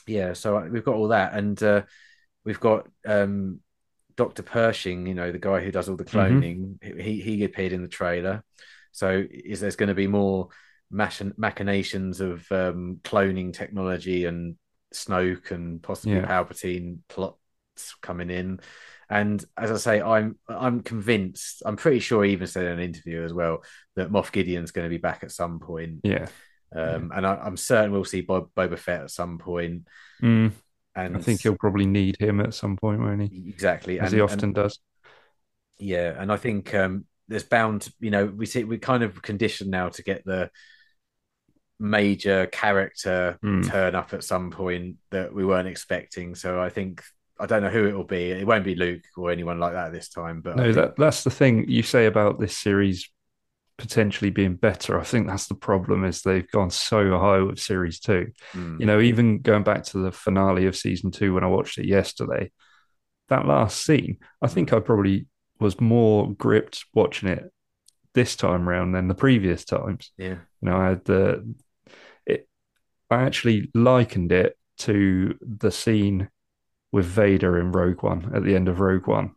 yeah 0.07 0.33
so 0.33 0.57
uh, 0.57 0.67
we've 0.71 0.83
got 0.85 0.95
all 0.95 1.09
that 1.09 1.33
and 1.33 1.61
uh 1.61 1.83
we've 2.45 2.59
got 2.59 2.87
um 3.05 3.59
dr 4.15 4.41
pershing 4.43 5.05
you 5.05 5.13
know 5.13 5.31
the 5.31 5.37
guy 5.39 5.59
who 5.61 5.71
does 5.71 5.87
all 5.87 5.95
the 5.95 6.03
cloning 6.03 6.81
he 6.99 7.21
he 7.21 7.43
appeared 7.43 7.73
in 7.73 7.81
the 7.83 7.87
trailer 7.87 8.43
so 8.91 9.23
is 9.29 9.59
there's 9.59 9.75
going 9.75 9.89
to 9.89 9.93
be 9.95 10.07
more 10.07 10.47
machin- 10.91 11.35
machinations 11.37 12.21
of 12.21 12.51
um 12.51 12.99
cloning 13.03 13.53
technology 13.53 14.25
and 14.25 14.55
snoke 14.93 15.51
and 15.51 15.81
possibly 15.83 16.15
Yeah. 16.17 16.25
palpatine 16.25 16.97
coming 18.01 18.29
in 18.29 18.59
and 19.09 19.43
as 19.57 19.71
i 19.71 19.77
say 19.77 20.01
i'm 20.01 20.37
i'm 20.47 20.81
convinced 20.81 21.63
i'm 21.65 21.75
pretty 21.77 21.99
sure 21.99 22.23
he 22.23 22.31
even 22.33 22.47
said 22.47 22.65
in 22.65 22.73
an 22.73 22.79
interview 22.79 23.23
as 23.23 23.33
well 23.33 23.63
that 23.95 24.11
moff 24.11 24.31
gideon's 24.31 24.71
going 24.71 24.85
to 24.85 24.89
be 24.89 24.97
back 24.97 25.23
at 25.23 25.31
some 25.31 25.59
point 25.59 25.99
Yeah, 26.03 26.27
um, 26.75 27.11
and 27.15 27.25
I, 27.25 27.35
I'm 27.35 27.57
certain 27.57 27.91
we'll 27.91 28.05
see 28.05 28.21
Bob, 28.21 28.49
Boba 28.55 28.77
Fett 28.77 29.01
at 29.01 29.11
some 29.11 29.39
point. 29.39 29.87
Mm, 30.21 30.51
And 30.95 31.17
I 31.17 31.19
think 31.19 31.41
he'll 31.41 31.57
probably 31.57 31.87
need 31.87 32.17
him 32.19 32.39
at 32.39 32.53
some 32.53 32.77
point, 32.77 32.99
won't 33.01 33.21
he? 33.23 33.49
exactly 33.49 33.99
As 33.99 34.11
and, 34.11 34.17
he 34.17 34.21
often 34.21 34.39
and- 34.45 34.55
does. 34.55 34.77
yeah, 35.79 36.13
and 36.21 36.31
I 36.31 36.37
think 36.37 36.73
um, 36.75 37.05
there's 37.27 37.43
bound, 37.43 37.81
to- 37.83 37.93
you 37.99 38.11
know, 38.11 38.25
we 38.27 38.45
see 38.45 38.63
we're 38.65 38.77
kind 38.77 39.01
of 39.01 39.19
conditioned 39.21 39.71
now 39.71 39.89
to 39.89 40.03
get 40.03 40.23
the 40.25 40.51
major 41.79 42.45
character 42.47 43.37
Hmm. 43.41 43.61
turn 43.61 43.95
up 43.95 44.13
at 44.13 44.23
some 44.23 44.51
point 44.51 44.97
that 45.11 45.33
we 45.33 45.45
weren't 45.45 45.67
expecting. 45.67 46.35
So 46.35 46.59
I 46.61 46.69
think 46.69 47.01
I 47.39 47.45
don't 47.45 47.61
know 47.63 47.69
who 47.69 47.87
it 47.87 47.95
will 47.95 48.03
be. 48.03 48.31
It 48.31 48.45
won't 48.45 48.65
be 48.65 48.75
Luke 48.75 49.03
or 49.15 49.31
anyone 49.31 49.59
like 49.59 49.73
that 49.73 49.91
this 49.93 50.09
time. 50.09 50.41
But 50.41 50.57
No, 50.57 50.63
think- 50.63 50.75
that 50.75 50.95
that's 50.97 51.23
the 51.23 51.31
thing 51.31 51.69
you 51.69 51.83
say 51.83 52.05
about 52.05 52.39
this 52.39 52.57
series 52.57 53.09
potentially 53.77 54.29
being 54.29 54.55
better. 54.55 54.99
I 54.99 55.05
think 55.05 55.25
that's 55.25 55.47
the 55.47 55.55
problem 55.55 56.03
is 56.03 56.21
they've 56.21 56.51
gone 56.51 56.69
so 56.69 57.17
high 57.17 57.39
with 57.39 57.59
series 57.59 57.99
two. 57.99 58.31
Mm. 58.51 58.79
You 58.81 58.85
know, 58.85 58.99
even 58.99 59.39
going 59.39 59.63
back 59.63 59.83
to 59.85 59.99
the 59.99 60.11
finale 60.11 60.65
of 60.65 60.75
season 60.75 61.11
two 61.11 61.33
when 61.33 61.45
I 61.45 61.47
watched 61.47 61.77
it 61.77 61.85
yesterday, 61.85 62.51
that 63.29 63.47
last 63.47 63.85
scene, 63.85 64.17
I 64.41 64.47
think 64.47 64.73
I 64.73 64.81
probably 64.81 65.27
was 65.61 65.79
more 65.79 66.31
gripped 66.33 66.85
watching 66.93 67.29
it 67.29 67.51
this 68.13 68.35
time 68.35 68.67
round 68.67 68.93
than 68.93 69.07
the 69.07 69.15
previous 69.15 69.63
times. 69.63 70.11
Yeah. 70.17 70.39
You 70.61 70.69
know, 70.69 70.75
I 70.75 70.89
had 70.89 71.05
the 71.05 71.55
it 72.25 72.49
I 73.09 73.21
actually 73.21 73.71
likened 73.73 74.33
it 74.33 74.57
to 74.79 75.37
the 75.41 75.71
scene 75.71 76.29
with 76.91 77.05
Vader 77.05 77.59
in 77.59 77.71
Rogue 77.71 78.01
One 78.03 78.31
at 78.35 78.43
the 78.43 78.55
end 78.55 78.67
of 78.67 78.79
Rogue 78.79 79.07
One. 79.07 79.31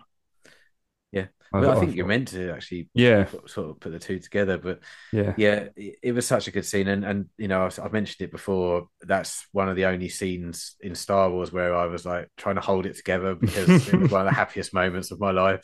Yeah. 1.13 1.27
I- 1.53 1.61
Well, 1.61 1.71
I 1.73 1.77
I 1.77 1.81
think 1.81 1.95
you're 1.97 2.07
meant 2.07 2.29
to 2.29 2.51
actually 2.51 2.89
Yeah, 2.95 3.27
sort 3.47 3.71
of 3.71 3.81
put 3.81 3.93
the 3.93 3.99
two 3.99 4.19
together, 4.19 4.57
but 4.59 4.81
yeah. 5.13 5.35
yeah, 5.37 5.69
it, 5.77 5.97
it 6.03 6.13
was 6.13 6.27
such 6.27 6.49
a 6.49 6.51
good 6.51 6.65
scene, 6.65 6.89
and 6.89 7.05
and 7.05 7.27
you 7.37 7.49
know 7.49 7.67
I've, 7.67 7.79
I've 7.79 7.93
mentioned 7.93 8.25
it 8.27 8.33
before. 8.33 8.89
That's 9.03 9.47
one 9.53 9.69
of 9.69 9.77
the 9.77 9.85
only 9.87 10.09
scenes 10.09 10.77
in 10.81 10.95
Star 10.95 11.31
Wars 11.31 11.53
where 11.53 11.75
I 11.75 11.87
was 11.87 12.07
like 12.07 12.29
trying 12.39 12.55
to 12.55 12.63
hold 12.63 12.87
it 12.87 12.97
together 12.97 13.35
because 13.35 13.69
it 13.89 14.01
was 14.01 14.11
one 14.11 14.23
of 14.23 14.27
the 14.29 14.35
happiest 14.43 14.73
moments 14.73 15.11
of 15.11 15.21
my 15.21 15.31
life. 15.31 15.61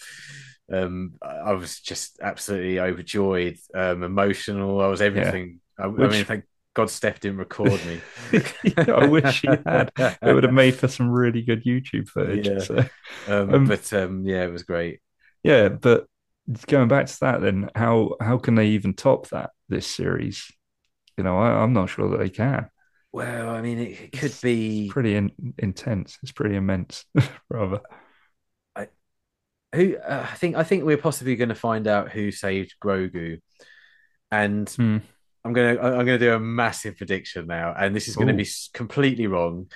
Um, 0.70 1.14
I 1.22 1.36
I 1.36 1.52
was 1.52 1.80
just 1.80 2.20
absolutely 2.20 2.78
overjoyed, 2.80 3.56
um, 3.74 4.02
emotional. 4.02 4.82
I 4.82 4.88
was 4.88 5.00
everything. 5.00 5.60
I, 5.78 5.84
I 5.84 5.86
Which- 5.86 6.10
mean, 6.10 6.24
thank 6.26 6.44
God 6.78 6.90
Steph 6.90 7.18
didn't 7.20 7.38
record 7.38 7.84
me. 7.84 8.04
I 8.88 9.02
wish 9.04 9.40
he 9.42 9.58
had. 9.66 9.90
It 10.24 10.32
would 10.32 10.44
have 10.44 10.52
made 10.52 10.76
for 10.76 10.88
some 10.88 11.10
really 11.10 11.42
good 11.42 11.64
YouTube 11.64 12.08
footage. 12.08 12.52
Yeah. 12.52 12.58
So, 12.58 12.84
Um, 13.26 13.54
Um, 13.54 13.64
but 13.64 13.92
um, 13.92 14.24
yeah, 14.26 14.44
it 14.44 14.52
was 14.52 14.62
great. 14.62 15.00
yeah, 15.42 15.68
but 15.68 16.06
going 16.66 16.88
back 16.88 17.06
to 17.06 17.20
that, 17.20 17.40
then 17.40 17.70
how 17.74 18.16
how 18.20 18.38
can 18.38 18.54
they 18.54 18.68
even 18.68 18.94
top 18.94 19.28
that 19.28 19.50
this 19.68 19.86
series? 19.86 20.50
You 21.18 21.24
know, 21.24 21.38
I, 21.38 21.62
I'm 21.62 21.72
not 21.72 21.90
sure 21.90 22.10
that 22.10 22.18
they 22.18 22.30
can. 22.30 22.70
Well, 23.12 23.48
I 23.50 23.62
mean, 23.62 23.78
it, 23.78 24.00
it 24.00 24.16
could 24.16 24.32
It's 24.32 24.40
be 24.40 24.88
Pretty 24.88 25.14
in, 25.16 25.32
intense. 25.58 26.18
It's 26.22 26.32
pretty 26.32 26.56
immense, 26.56 27.04
rather. 27.50 27.80
I 28.76 28.88
who 29.74 29.96
uh, 29.98 30.26
I 30.30 30.34
think 30.36 30.56
I 30.56 30.64
think 30.64 30.84
we're 30.84 30.98
possibly 30.98 31.36
going 31.36 31.50
to 31.50 31.54
find 31.54 31.86
out 31.86 32.10
who 32.12 32.30
saved 32.32 32.74
Grogu, 32.82 33.40
and 34.30 34.76
Hmm. 34.76 34.98
I'm 35.48 35.54
gonna 35.54 35.80
I'm 35.80 36.04
gonna 36.04 36.18
do 36.18 36.34
a 36.34 36.38
massive 36.38 36.98
prediction 36.98 37.46
now, 37.46 37.74
and 37.76 37.96
this 37.96 38.06
is 38.06 38.16
going 38.16 38.28
to 38.28 38.34
be 38.34 38.46
completely 38.74 39.26
wrong. 39.26 39.70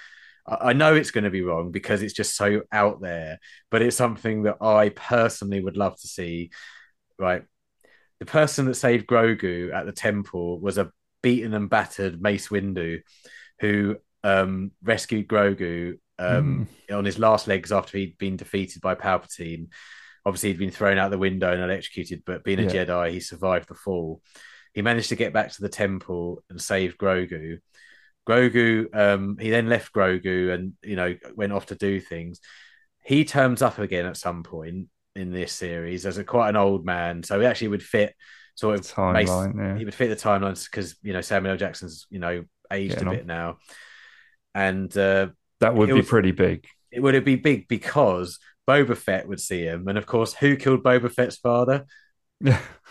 I 0.46 0.74
know 0.74 0.94
it's 0.94 1.12
going 1.12 1.24
to 1.24 1.30
be 1.30 1.42
wrong 1.42 1.70
because 1.70 2.02
it's 2.02 2.12
just 2.12 2.36
so 2.36 2.62
out 2.72 3.00
there, 3.00 3.38
but 3.70 3.80
it's 3.80 3.96
something 3.96 4.42
that 4.42 4.58
I 4.60 4.90
personally 4.90 5.62
would 5.62 5.76
love 5.78 5.98
to 6.00 6.08
see. 6.08 6.50
Right, 7.18 7.44
the 8.18 8.26
person 8.26 8.66
that 8.66 8.74
saved 8.74 9.06
Grogu 9.06 9.72
at 9.72 9.86
the 9.86 9.92
temple 9.92 10.60
was 10.60 10.76
a 10.76 10.92
beaten 11.22 11.54
and 11.54 11.70
battered 11.70 12.20
Mace 12.20 12.48
Windu, 12.48 13.00
who 13.60 13.96
um, 14.24 14.72
rescued 14.82 15.28
Grogu 15.28 15.98
um, 16.18 16.68
on 16.90 17.06
his 17.06 17.18
last 17.18 17.48
legs 17.48 17.72
after 17.72 17.96
he'd 17.96 18.18
been 18.18 18.36
defeated 18.36 18.82
by 18.82 18.94
Palpatine. 18.94 19.68
Obviously, 20.26 20.50
he'd 20.50 20.58
been 20.58 20.70
thrown 20.70 20.98
out 20.98 21.10
the 21.10 21.18
window 21.18 21.50
and 21.50 21.62
electrocuted, 21.62 22.24
but 22.26 22.44
being 22.44 22.58
a 22.58 22.62
Yeah. 22.62 22.84
Jedi, 22.84 23.12
he 23.12 23.20
survived 23.20 23.68
the 23.68 23.74
fall. 23.74 24.20
He 24.72 24.82
managed 24.82 25.10
to 25.10 25.16
get 25.16 25.32
back 25.32 25.52
to 25.52 25.62
the 25.62 25.68
temple 25.68 26.42
and 26.48 26.60
save 26.60 26.96
Grogu. 26.96 27.58
Grogu, 28.28 28.94
um, 28.94 29.36
he 29.38 29.50
then 29.50 29.68
left 29.68 29.92
Grogu 29.92 30.52
and 30.54 30.74
you 30.82 30.96
know 30.96 31.16
went 31.34 31.52
off 31.52 31.66
to 31.66 31.74
do 31.74 32.00
things. 32.00 32.40
He 33.04 33.24
turns 33.24 33.62
up 33.62 33.78
again 33.78 34.06
at 34.06 34.16
some 34.16 34.42
point 34.44 34.88
in 35.14 35.32
this 35.32 35.52
series 35.52 36.06
as 36.06 36.18
a 36.18 36.24
quite 36.24 36.48
an 36.50 36.56
old 36.56 36.86
man, 36.86 37.22
so 37.22 37.38
he 37.40 37.46
actually 37.46 37.68
would 37.68 37.82
fit 37.82 38.14
sort 38.54 38.78
of 38.78 38.86
Timeline, 38.86 39.56
yeah. 39.56 39.78
he 39.78 39.84
would 39.84 39.94
fit 39.94 40.08
the 40.08 40.16
timelines 40.16 40.70
because 40.70 40.94
you 41.02 41.12
know 41.12 41.20
Samuel 41.20 41.52
L. 41.52 41.58
Jackson's 41.58 42.06
you 42.10 42.18
know 42.18 42.44
aged 42.70 42.94
Getting 42.94 43.08
a 43.08 43.10
on. 43.10 43.16
bit 43.16 43.26
now, 43.26 43.56
and 44.54 44.96
uh, 44.96 45.28
That 45.60 45.74
would 45.74 45.88
be 45.88 45.94
was- 45.94 46.08
pretty 46.08 46.32
big. 46.32 46.66
it 46.90 47.00
would 47.00 47.24
be 47.24 47.36
big 47.36 47.66
because 47.68 48.38
Boba 48.68 48.96
Fett 48.96 49.26
would 49.26 49.40
see 49.40 49.62
him, 49.62 49.88
and 49.88 49.98
of 49.98 50.06
course, 50.06 50.32
who 50.34 50.56
killed 50.56 50.84
Boba 50.84 51.10
Fett's 51.10 51.36
father? 51.36 51.84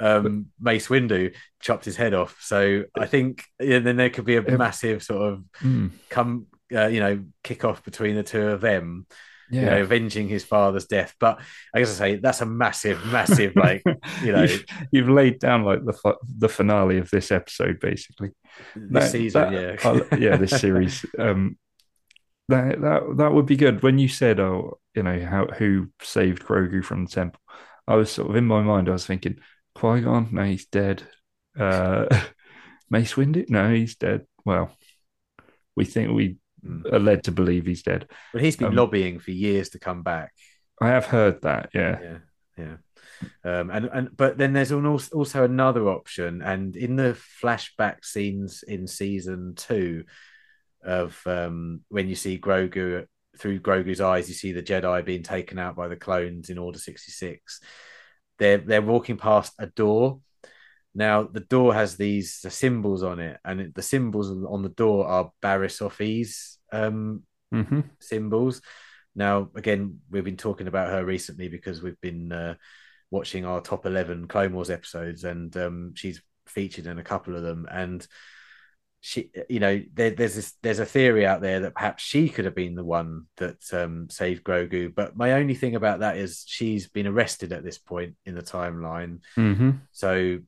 Um, 0.00 0.46
Mace 0.58 0.88
Windu 0.88 1.34
chopped 1.60 1.84
his 1.84 1.96
head 1.96 2.14
off. 2.14 2.38
So 2.40 2.84
I 2.98 3.06
think 3.06 3.44
yeah, 3.60 3.80
then 3.80 3.96
there 3.96 4.10
could 4.10 4.24
be 4.24 4.36
a 4.36 4.42
Yeah. 4.42 4.56
massive 4.56 5.02
sort 5.02 5.32
of 5.32 5.44
Hmm. 5.58 5.88
come, 6.08 6.46
uh, 6.74 6.86
you 6.86 7.00
know, 7.00 7.24
kick 7.44 7.64
off 7.64 7.84
between 7.84 8.14
the 8.16 8.22
two 8.22 8.48
of 8.48 8.60
them, 8.60 9.06
you 9.50 9.62
know, 9.62 9.80
avenging 9.82 10.28
his 10.28 10.44
father's 10.44 10.86
death. 10.86 11.14
But 11.18 11.40
I 11.74 11.80
guess 11.80 11.90
I 11.90 11.98
say 11.98 12.16
that's 12.16 12.40
a 12.40 12.46
massive, 12.46 13.04
massive, 13.06 13.56
like 13.56 13.82
you 14.24 14.32
know, 14.32 14.42
you've, 14.44 14.64
you've 14.92 15.08
laid 15.08 15.38
down 15.40 15.64
like 15.64 15.84
the 15.84 16.14
the 16.38 16.48
finale 16.48 16.98
of 16.98 17.10
this 17.10 17.30
episode, 17.32 17.78
basically. 17.80 18.30
this 18.76 19.02
That- 19.04 19.10
season, 19.10 19.52
that- 19.52 19.80
yeah, 19.82 19.90
uh, 19.90 20.16
yeah, 20.16 20.36
this 20.36 20.50
series. 20.60 21.04
Um, 21.18 21.58
that 22.48 22.80
that 22.80 23.02
that 23.18 23.32
would 23.32 23.46
be 23.46 23.56
good. 23.56 23.82
When 23.82 23.98
you 23.98 24.08
said, 24.08 24.40
"Oh, 24.40 24.78
you 24.94 25.02
know, 25.02 25.24
how 25.24 25.46
who 25.46 25.88
saved 26.02 26.42
Grogu 26.44 26.84
from 26.84 27.04
the 27.04 27.10
temple," 27.10 27.40
I 27.86 27.94
was 27.96 28.10
sort 28.10 28.30
of 28.30 28.36
in 28.36 28.46
my 28.46 28.62
mind. 28.62 28.88
I 28.88 28.92
was 28.92 29.06
thinking, 29.06 29.36
Qui 29.74 30.00
Gon, 30.00 30.28
no, 30.32 30.44
he's 30.44 30.66
dead. 30.66 31.02
Uh, 31.58 32.06
Mace 32.90 33.14
Windu, 33.14 33.48
no, 33.48 33.72
he's 33.72 33.96
dead. 33.96 34.26
Well, 34.44 34.76
we 35.76 35.84
think 35.84 36.12
we 36.12 36.36
Mm. 36.62 36.92
are 36.92 36.98
led 36.98 37.24
to 37.24 37.32
believe 37.32 37.64
he's 37.64 37.82
dead. 37.82 38.06
but 38.34 38.42
he's 38.42 38.58
been 38.58 38.68
um, 38.68 38.74
lobbying 38.76 39.18
for 39.18 39.30
years 39.30 39.70
to 39.70 39.78
come 39.78 40.02
back. 40.02 40.34
I 40.78 40.88
have 40.88 41.06
heard 41.06 41.40
that. 41.40 41.70
Yeah, 41.72 41.98
yeah 42.02 42.18
yeah 42.58 42.76
um 43.44 43.70
and 43.70 43.86
and 43.86 44.14
but 44.14 44.36
then 44.36 44.52
there's 44.52 44.70
an 44.70 44.84
also, 44.84 45.16
also 45.16 45.42
another 45.44 45.88
option 45.88 46.42
and 46.42 46.76
in 46.76 46.96
the 46.96 47.16
flashback 47.42 48.04
scenes 48.04 48.62
in 48.62 48.86
season 48.86 49.54
two 49.56 50.04
of 50.84 51.18
um 51.26 51.80
when 51.88 52.08
you 52.08 52.14
see 52.14 52.38
grogu 52.38 53.06
through 53.38 53.58
grogu's 53.60 54.02
eyes 54.02 54.28
you 54.28 54.34
see 54.34 54.52
the 54.52 54.62
jedi 54.62 55.02
being 55.02 55.22
taken 55.22 55.58
out 55.58 55.76
by 55.76 55.88
the 55.88 55.96
clones 55.96 56.50
in 56.50 56.58
order 56.58 56.78
66 56.78 57.60
they're 58.40 58.58
they're 58.58 58.82
walking 58.82 59.18
past 59.18 59.54
a 59.60 59.68
door 59.68 60.20
now 60.94 61.22
the 61.22 61.40
door 61.40 61.72
has 61.72 61.96
these 61.96 62.34
symbols 62.52 63.04
on 63.04 63.20
it 63.20 63.38
and 63.44 63.60
it, 63.60 63.74
the 63.76 63.82
symbols 63.82 64.30
on 64.30 64.62
the 64.62 64.70
door 64.70 65.06
are 65.06 65.30
Barriss 65.42 65.80
Offee's 65.80 66.58
um 66.72 67.22
hmm 67.52 67.80
symbols. 68.00 68.62
Now, 69.14 69.50
again, 69.56 70.00
we've 70.10 70.24
been 70.24 70.36
talking 70.36 70.68
about 70.68 70.90
her 70.90 71.04
recently 71.04 71.48
because 71.48 71.82
we've 71.82 72.00
been 72.00 72.32
uh, 72.32 72.54
watching 73.10 73.44
our 73.44 73.60
top 73.60 73.86
11 73.86 74.28
Clone 74.28 74.54
Wars 74.54 74.70
episodes, 74.70 75.24
and 75.24 75.56
um, 75.56 75.92
she's 75.94 76.22
featured 76.46 76.86
in 76.86 76.98
a 76.98 77.04
couple 77.04 77.36
of 77.36 77.42
them. 77.42 77.66
And 77.70 78.06
she, 79.00 79.30
you 79.48 79.60
know, 79.60 79.82
there, 79.94 80.10
there's 80.10 80.34
this, 80.34 80.52
there's 80.62 80.78
a 80.78 80.86
theory 80.86 81.26
out 81.26 81.40
there 81.40 81.60
that 81.60 81.74
perhaps 81.74 82.02
she 82.02 82.28
could 82.28 82.44
have 82.44 82.54
been 82.54 82.74
the 82.74 82.84
one 82.84 83.26
that 83.38 83.58
um, 83.72 84.08
saved 84.10 84.44
Grogu. 84.44 84.94
But 84.94 85.16
my 85.16 85.32
only 85.32 85.54
thing 85.54 85.74
about 85.74 86.00
that 86.00 86.16
is 86.18 86.44
she's 86.46 86.88
been 86.88 87.06
arrested 87.06 87.52
at 87.52 87.64
this 87.64 87.78
point 87.78 88.16
in 88.26 88.34
the 88.34 88.42
timeline. 88.42 89.20
hmm 89.36 89.82
So 89.92 90.40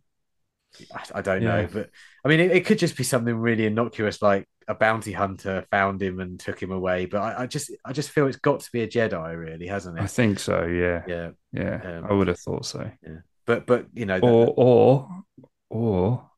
I, 0.94 1.04
I 1.16 1.22
don't 1.22 1.44
Yeah. 1.44 1.44
know, 1.44 1.66
but 1.70 1.90
I 2.24 2.28
mean, 2.28 2.40
it, 2.40 2.52
it 2.52 2.66
could 2.66 2.78
just 2.78 2.96
be 2.96 3.04
something 3.04 3.34
really 3.34 3.66
innocuous, 3.66 4.22
like 4.22 4.48
a 4.68 4.74
bounty 4.74 5.12
hunter 5.12 5.66
found 5.70 6.02
him 6.02 6.20
and 6.20 6.38
took 6.38 6.60
him 6.62 6.72
away. 6.72 7.06
But 7.06 7.22
I, 7.22 7.42
I 7.42 7.46
just, 7.46 7.70
I 7.84 7.92
just 7.92 8.10
feel 8.10 8.26
it's 8.26 8.36
got 8.36 8.60
to 8.60 8.70
be 8.72 8.82
a 8.82 8.88
Jedi, 8.88 9.36
really, 9.38 9.66
hasn't 9.66 9.98
it 9.98 10.00
I 10.00 10.06
think 10.06 10.38
so. 10.38 10.64
Yeah, 10.66 11.06
Yeah, 11.06 11.32
yeah. 11.52 11.82
Um, 11.82 12.08
I 12.08 12.12
would 12.12 12.28
have 12.28 12.40
thought 12.40 12.66
so. 12.66 12.90
yeah 13.02 13.18
but 13.46 13.66
but 13.66 13.86
you 13.94 14.06
know, 14.06 14.22
Or 14.22 14.54
or 14.56 15.24
or 15.70 16.30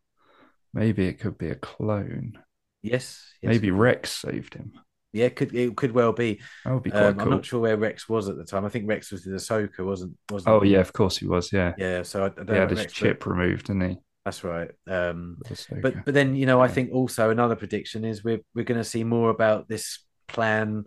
maybe 0.74 1.06
it 1.06 1.20
could 1.20 1.38
be 1.38 1.50
a 1.50 1.54
clone. 1.54 2.38
yes, 2.82 3.32
yes, 3.42 3.52
Maybe 3.52 3.70
Rex 3.70 4.10
saved 4.10 4.54
him. 4.54 4.72
yeah, 5.12 5.26
it 5.26 5.36
could 5.36 5.54
it 5.54 5.76
could 5.76 5.92
well 5.92 6.12
be. 6.12 6.40
That 6.64 6.74
would 6.74 6.82
be 6.82 6.90
quite 6.90 7.16
Um, 7.16 7.20
I'm 7.20 7.30
not 7.30 7.44
sure 7.44 7.60
where 7.60 7.76
Rex 7.76 8.08
was 8.08 8.28
at 8.28 8.36
the 8.36 8.44
time. 8.44 8.64
I 8.64 8.68
think 8.68 8.88
Rex 8.88 9.12
was 9.12 9.26
in 9.26 9.32
Ahsoka, 9.34 9.84
wasn't? 9.84 10.16
wasn't 10.30 10.50
Oh 10.52 10.60
he? 10.60 10.70
yeah, 10.72 10.80
of 10.80 10.92
course 10.92 11.16
he 11.18 11.26
was. 11.26 11.52
Yeah, 11.52 11.74
yeah. 11.76 12.02
So 12.02 12.24
I, 12.24 12.26
I 12.26 12.44
don't 12.44 12.50
he 12.50 12.58
know 12.58 12.60
had 12.60 12.70
his 12.70 12.86
Rex, 12.86 12.92
chip 12.92 13.26
removed, 13.26 13.66
didn't 13.66 13.90
he? 13.90 13.98
That's 14.24 14.42
right. 14.42 14.70
Um, 14.86 15.38
but 15.80 16.04
but 16.04 16.14
then 16.14 16.34
you 16.34 16.46
know 16.46 16.60
I 16.60 16.68
think 16.68 16.92
also 16.92 17.30
another 17.30 17.56
prediction 17.56 18.04
is 18.04 18.24
we're 18.24 18.40
we're 18.54 18.64
going 18.64 18.80
to 18.80 18.84
see 18.84 19.04
more 19.04 19.28
about 19.30 19.68
this 19.68 19.98
plan 20.28 20.84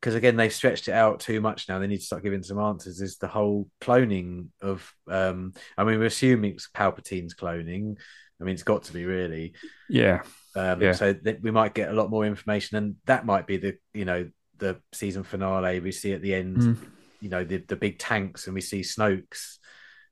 because 0.00 0.14
again 0.14 0.36
they've 0.36 0.52
stretched 0.52 0.88
it 0.88 0.92
out 0.92 1.20
too 1.20 1.40
much 1.40 1.68
now 1.68 1.78
they 1.78 1.86
need 1.86 1.98
to 1.98 2.04
start 2.04 2.22
giving 2.22 2.42
some 2.42 2.58
answers 2.58 3.00
is 3.00 3.16
the 3.16 3.28
whole 3.28 3.68
cloning 3.80 4.48
of 4.60 4.92
um 5.08 5.54
I 5.78 5.84
mean 5.84 5.98
we're 5.98 6.06
assuming 6.06 6.52
it's 6.52 6.68
Palpatine's 6.74 7.34
cloning 7.34 7.96
I 8.40 8.44
mean 8.44 8.54
it's 8.54 8.62
got 8.62 8.84
to 8.84 8.92
be 8.92 9.04
really 9.04 9.54
yeah, 9.88 10.22
um 10.54 10.80
Yeah. 10.82 10.92
so 10.92 11.12
that 11.12 11.42
we 11.42 11.50
might 11.50 11.74
get 11.74 11.90
a 11.90 11.94
lot 11.94 12.10
more 12.10 12.24
information 12.26 12.76
and 12.76 12.96
that 13.06 13.24
might 13.26 13.46
be 13.46 13.56
the 13.56 13.76
you 13.94 14.04
know 14.04 14.28
the 14.58 14.80
season 14.92 15.22
finale 15.22 15.80
we 15.80 15.92
see 15.92 16.12
at 16.12 16.22
the 16.22 16.34
end 16.34 16.56
Mm. 16.58 16.76
you 17.20 17.28
know 17.28 17.44
the 17.44 17.58
the 17.58 17.76
big 17.76 17.98
tanks 17.98 18.46
and 18.46 18.54
we 18.54 18.60
see 18.60 18.80
Snoke's 18.80 19.58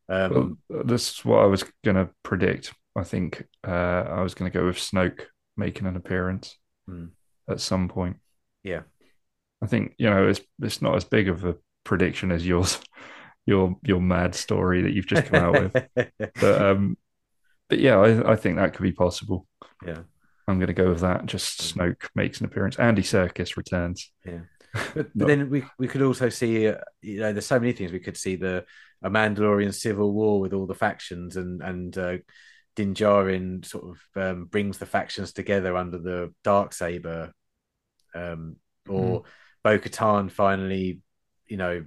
um 0.08 0.58
well, 0.68 0.84
this 0.84 1.10
is 1.12 1.24
what 1.24 1.40
I 1.42 1.46
was 1.46 1.64
going 1.82 1.96
to 1.96 2.10
predict. 2.22 2.72
I 2.96 3.04
think 3.04 3.44
uh, 3.66 3.70
I 3.70 4.20
was 4.22 4.34
going 4.34 4.50
to 4.50 4.56
go 4.58 4.66
with 4.66 4.76
Snoke 4.76 5.22
making 5.56 5.86
an 5.86 5.96
appearance 5.96 6.56
Hmm. 6.86 7.06
at 7.48 7.60
some 7.60 7.88
point. 7.88 8.16
Yeah. 8.62 8.82
I 9.62 9.66
think 9.66 9.94
you 9.98 10.10
know 10.10 10.28
it's 10.28 10.40
it's 10.60 10.82
not 10.82 10.94
as 10.94 11.04
big 11.04 11.28
of 11.30 11.44
a 11.44 11.56
prediction 11.84 12.30
as 12.32 12.46
yours, 12.46 12.78
your 13.46 13.76
your 13.82 14.00
mad 14.00 14.34
story 14.34 14.82
that 14.82 14.92
you've 14.92 15.06
just 15.06 15.26
come 15.26 15.42
out 15.42 15.62
with. 15.62 15.88
but 16.40 16.62
um, 16.62 16.98
but 17.68 17.78
yeah, 17.78 17.96
I, 17.96 18.32
I 18.32 18.36
think 18.36 18.56
that 18.56 18.74
could 18.74 18.82
be 18.82 18.92
possible. 18.92 19.46
Yeah. 19.86 20.00
I'm 20.46 20.58
going 20.58 20.68
to 20.68 20.74
go 20.74 20.90
with 20.90 21.00
that. 21.00 21.26
Just 21.26 21.74
Snoke 21.74 22.08
makes 22.14 22.40
an 22.40 22.46
appearance. 22.46 22.76
Andy 22.76 23.02
Serkis 23.02 23.56
returns. 23.56 24.12
Yeah, 24.26 24.40
but, 24.94 25.08
but 25.14 25.26
then 25.26 25.48
we 25.48 25.64
we 25.78 25.88
could 25.88 26.02
also 26.02 26.28
see, 26.28 26.68
uh, 26.68 26.76
you 27.00 27.20
know, 27.20 27.32
there's 27.32 27.46
so 27.46 27.58
many 27.58 27.72
things 27.72 27.92
we 27.92 28.00
could 28.00 28.16
see 28.16 28.36
the 28.36 28.64
a 29.02 29.10
Mandalorian 29.10 29.72
civil 29.72 30.12
war 30.12 30.40
with 30.40 30.52
all 30.52 30.66
the 30.66 30.74
factions 30.74 31.36
and 31.36 31.62
and 31.62 31.96
uh, 31.96 32.16
Din 32.76 32.94
Djarin 32.94 33.64
sort 33.64 33.84
of 33.84 34.22
um, 34.22 34.44
brings 34.46 34.78
the 34.78 34.86
factions 34.86 35.32
together 35.32 35.76
under 35.76 35.98
the 35.98 36.34
dark 36.42 36.72
saber, 36.72 37.32
um, 38.14 38.56
or 38.88 39.22
mm. 39.22 39.24
Bo 39.62 39.78
Katan 39.78 40.30
finally, 40.30 41.00
you 41.46 41.56
know, 41.56 41.84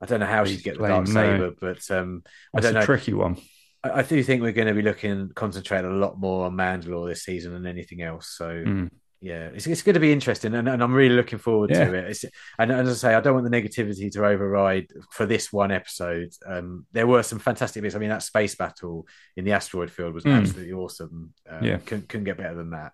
I 0.00 0.06
don't 0.06 0.20
know 0.20 0.26
how 0.26 0.44
she'd 0.44 0.62
get 0.62 0.78
the 0.78 0.88
dark 0.88 1.06
saber, 1.08 1.52
but 1.60 1.90
um, 1.90 2.22
I 2.54 2.60
don't 2.60 2.74
know. 2.74 2.84
tricky 2.84 3.12
one. 3.12 3.36
I, 3.82 3.90
I, 3.90 4.02
do 4.02 4.22
think 4.22 4.42
we're 4.42 4.52
going 4.52 4.68
to 4.68 4.74
be 4.74 4.82
looking 4.82 5.30
concentrate 5.34 5.84
a 5.84 5.90
lot 5.90 6.18
more 6.18 6.46
on 6.46 6.54
Mandalore 6.54 7.08
this 7.08 7.24
season 7.24 7.52
than 7.52 7.66
anything 7.66 8.02
else. 8.02 8.34
So. 8.36 8.48
Mm 8.48 8.90
yeah, 9.22 9.50
it's, 9.52 9.66
it's 9.66 9.82
going 9.82 9.94
to 9.94 10.00
be 10.00 10.12
interesting, 10.12 10.54
and, 10.54 10.66
and 10.66 10.82
I'm 10.82 10.94
really 10.94 11.14
looking 11.14 11.38
forward 11.38 11.70
yeah. 11.70 11.84
to 11.84 11.94
it. 11.94 12.10
It's, 12.10 12.24
and, 12.58 12.70
and, 12.70 12.88
as 12.88 13.04
I 13.04 13.08
say, 13.08 13.14
I 13.14 13.20
don't 13.20 13.34
want 13.34 13.50
the 13.50 13.60
negativity 13.60 14.10
to 14.12 14.24
override 14.24 14.90
for 15.10 15.26
this 15.26 15.52
one 15.52 15.70
episode. 15.70 16.32
Um, 16.46 16.86
there 16.92 17.06
were 17.06 17.22
some 17.22 17.38
fantastic 17.38 17.82
bits. 17.82 17.94
I 17.94 17.98
mean, 17.98 18.08
that 18.08 18.22
space 18.22 18.54
battle 18.54 19.06
in 19.36 19.44
the 19.44 19.52
asteroid 19.52 19.90
field 19.90 20.14
was 20.14 20.24
mm. 20.24 20.34
absolutely 20.34 20.72
awesome. 20.72 21.34
Um, 21.48 21.62
yeah, 21.62 21.76
couldn't, 21.84 22.08
couldn't, 22.08 22.24
get 22.24 22.38
better 22.38 22.54
than 22.54 22.70
that. 22.70 22.92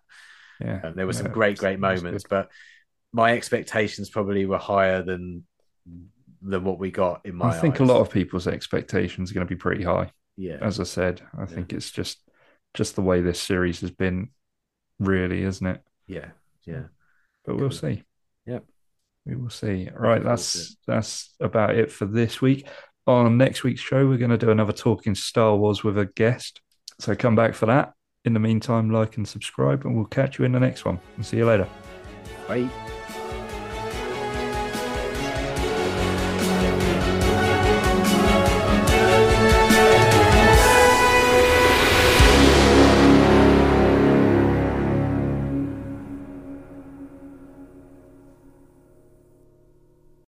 Yeah, 0.61 0.81
um, 0.83 0.95
there 0.97 1.07
were 1.07 1.13
some 1.13 1.31
great, 1.31 1.59
great 1.59 1.79
moments, 1.79 2.25
but 2.29 2.51
my 3.13 3.35
expectations 3.35 4.11
probably 4.11 4.47
were 4.47 4.59
higher 4.59 5.03
than 5.03 5.45
than 6.43 6.65
what 6.65 6.81
we 6.81 6.91
got 6.91 7.21
in 7.25 7.37
my. 7.37 7.51
I 7.51 7.61
think 7.61 7.75
eyes. 7.75 7.89
a 7.89 7.93
lot 7.93 8.01
of 8.01 8.11
people's 8.11 8.49
expectations 8.49 9.31
are 9.31 9.35
going 9.35 9.47
to 9.47 9.55
be 9.55 9.59
pretty 9.59 9.85
high. 9.85 10.11
Yeah, 10.37 10.59
as 10.61 10.81
I 10.81 10.85
said, 10.85 11.23
I 11.37 11.41
yeah. 11.41 11.47
think 11.47 11.73
it's 11.73 11.91
just 11.91 12.19
just 12.75 12.95
the 12.95 13.03
way 13.03 13.23
this 13.23 13.41
series 13.41 13.81
has 13.81 13.91
been, 13.91 14.31
really, 14.99 15.43
isn't 15.43 15.67
it? 15.67 15.81
Yeah, 16.07 16.31
yeah. 16.65 16.85
But 17.45 17.57
we'll 17.57 17.71
see. 17.71 18.05
Yep. 18.47 18.65
We 19.25 19.35
will 19.35 19.51
see. 19.51 19.89
Right, 19.93 20.23
that's 20.23 20.77
that's 20.87 21.35
about 21.41 21.75
it 21.75 21.91
for 21.91 22.07
this 22.07 22.41
week. 22.41 22.67
On 23.07 23.37
next 23.37 23.63
week's 23.63 23.81
show, 23.81 24.07
we're 24.07 24.19
going 24.19 24.31
to 24.31 24.39
do 24.39 24.51
another 24.51 24.73
talking 24.73 25.15
Star 25.15 25.57
Wars 25.57 25.85
with 25.85 25.99
a 25.99 26.07
guest. 26.07 26.61
So 26.99 27.15
come 27.15 27.37
back 27.37 27.55
for 27.55 27.67
that. 27.67 27.93
In 28.25 28.35
the 28.35 28.41
meantime, 28.41 28.91
like 28.91 29.17
and 29.17 29.27
subscribe, 29.27 29.85
and 29.85 29.95
we'll 29.95 30.07
catch 30.07 30.39
you 30.39 30.45
in 30.45 30.53
the 30.53 30.61
next 30.61 30.85
one. 30.85 30.99
And 31.17 31.25
see 31.25 31.37
you 31.37 31.47
later. 31.47 31.69
Bye. 32.49 32.96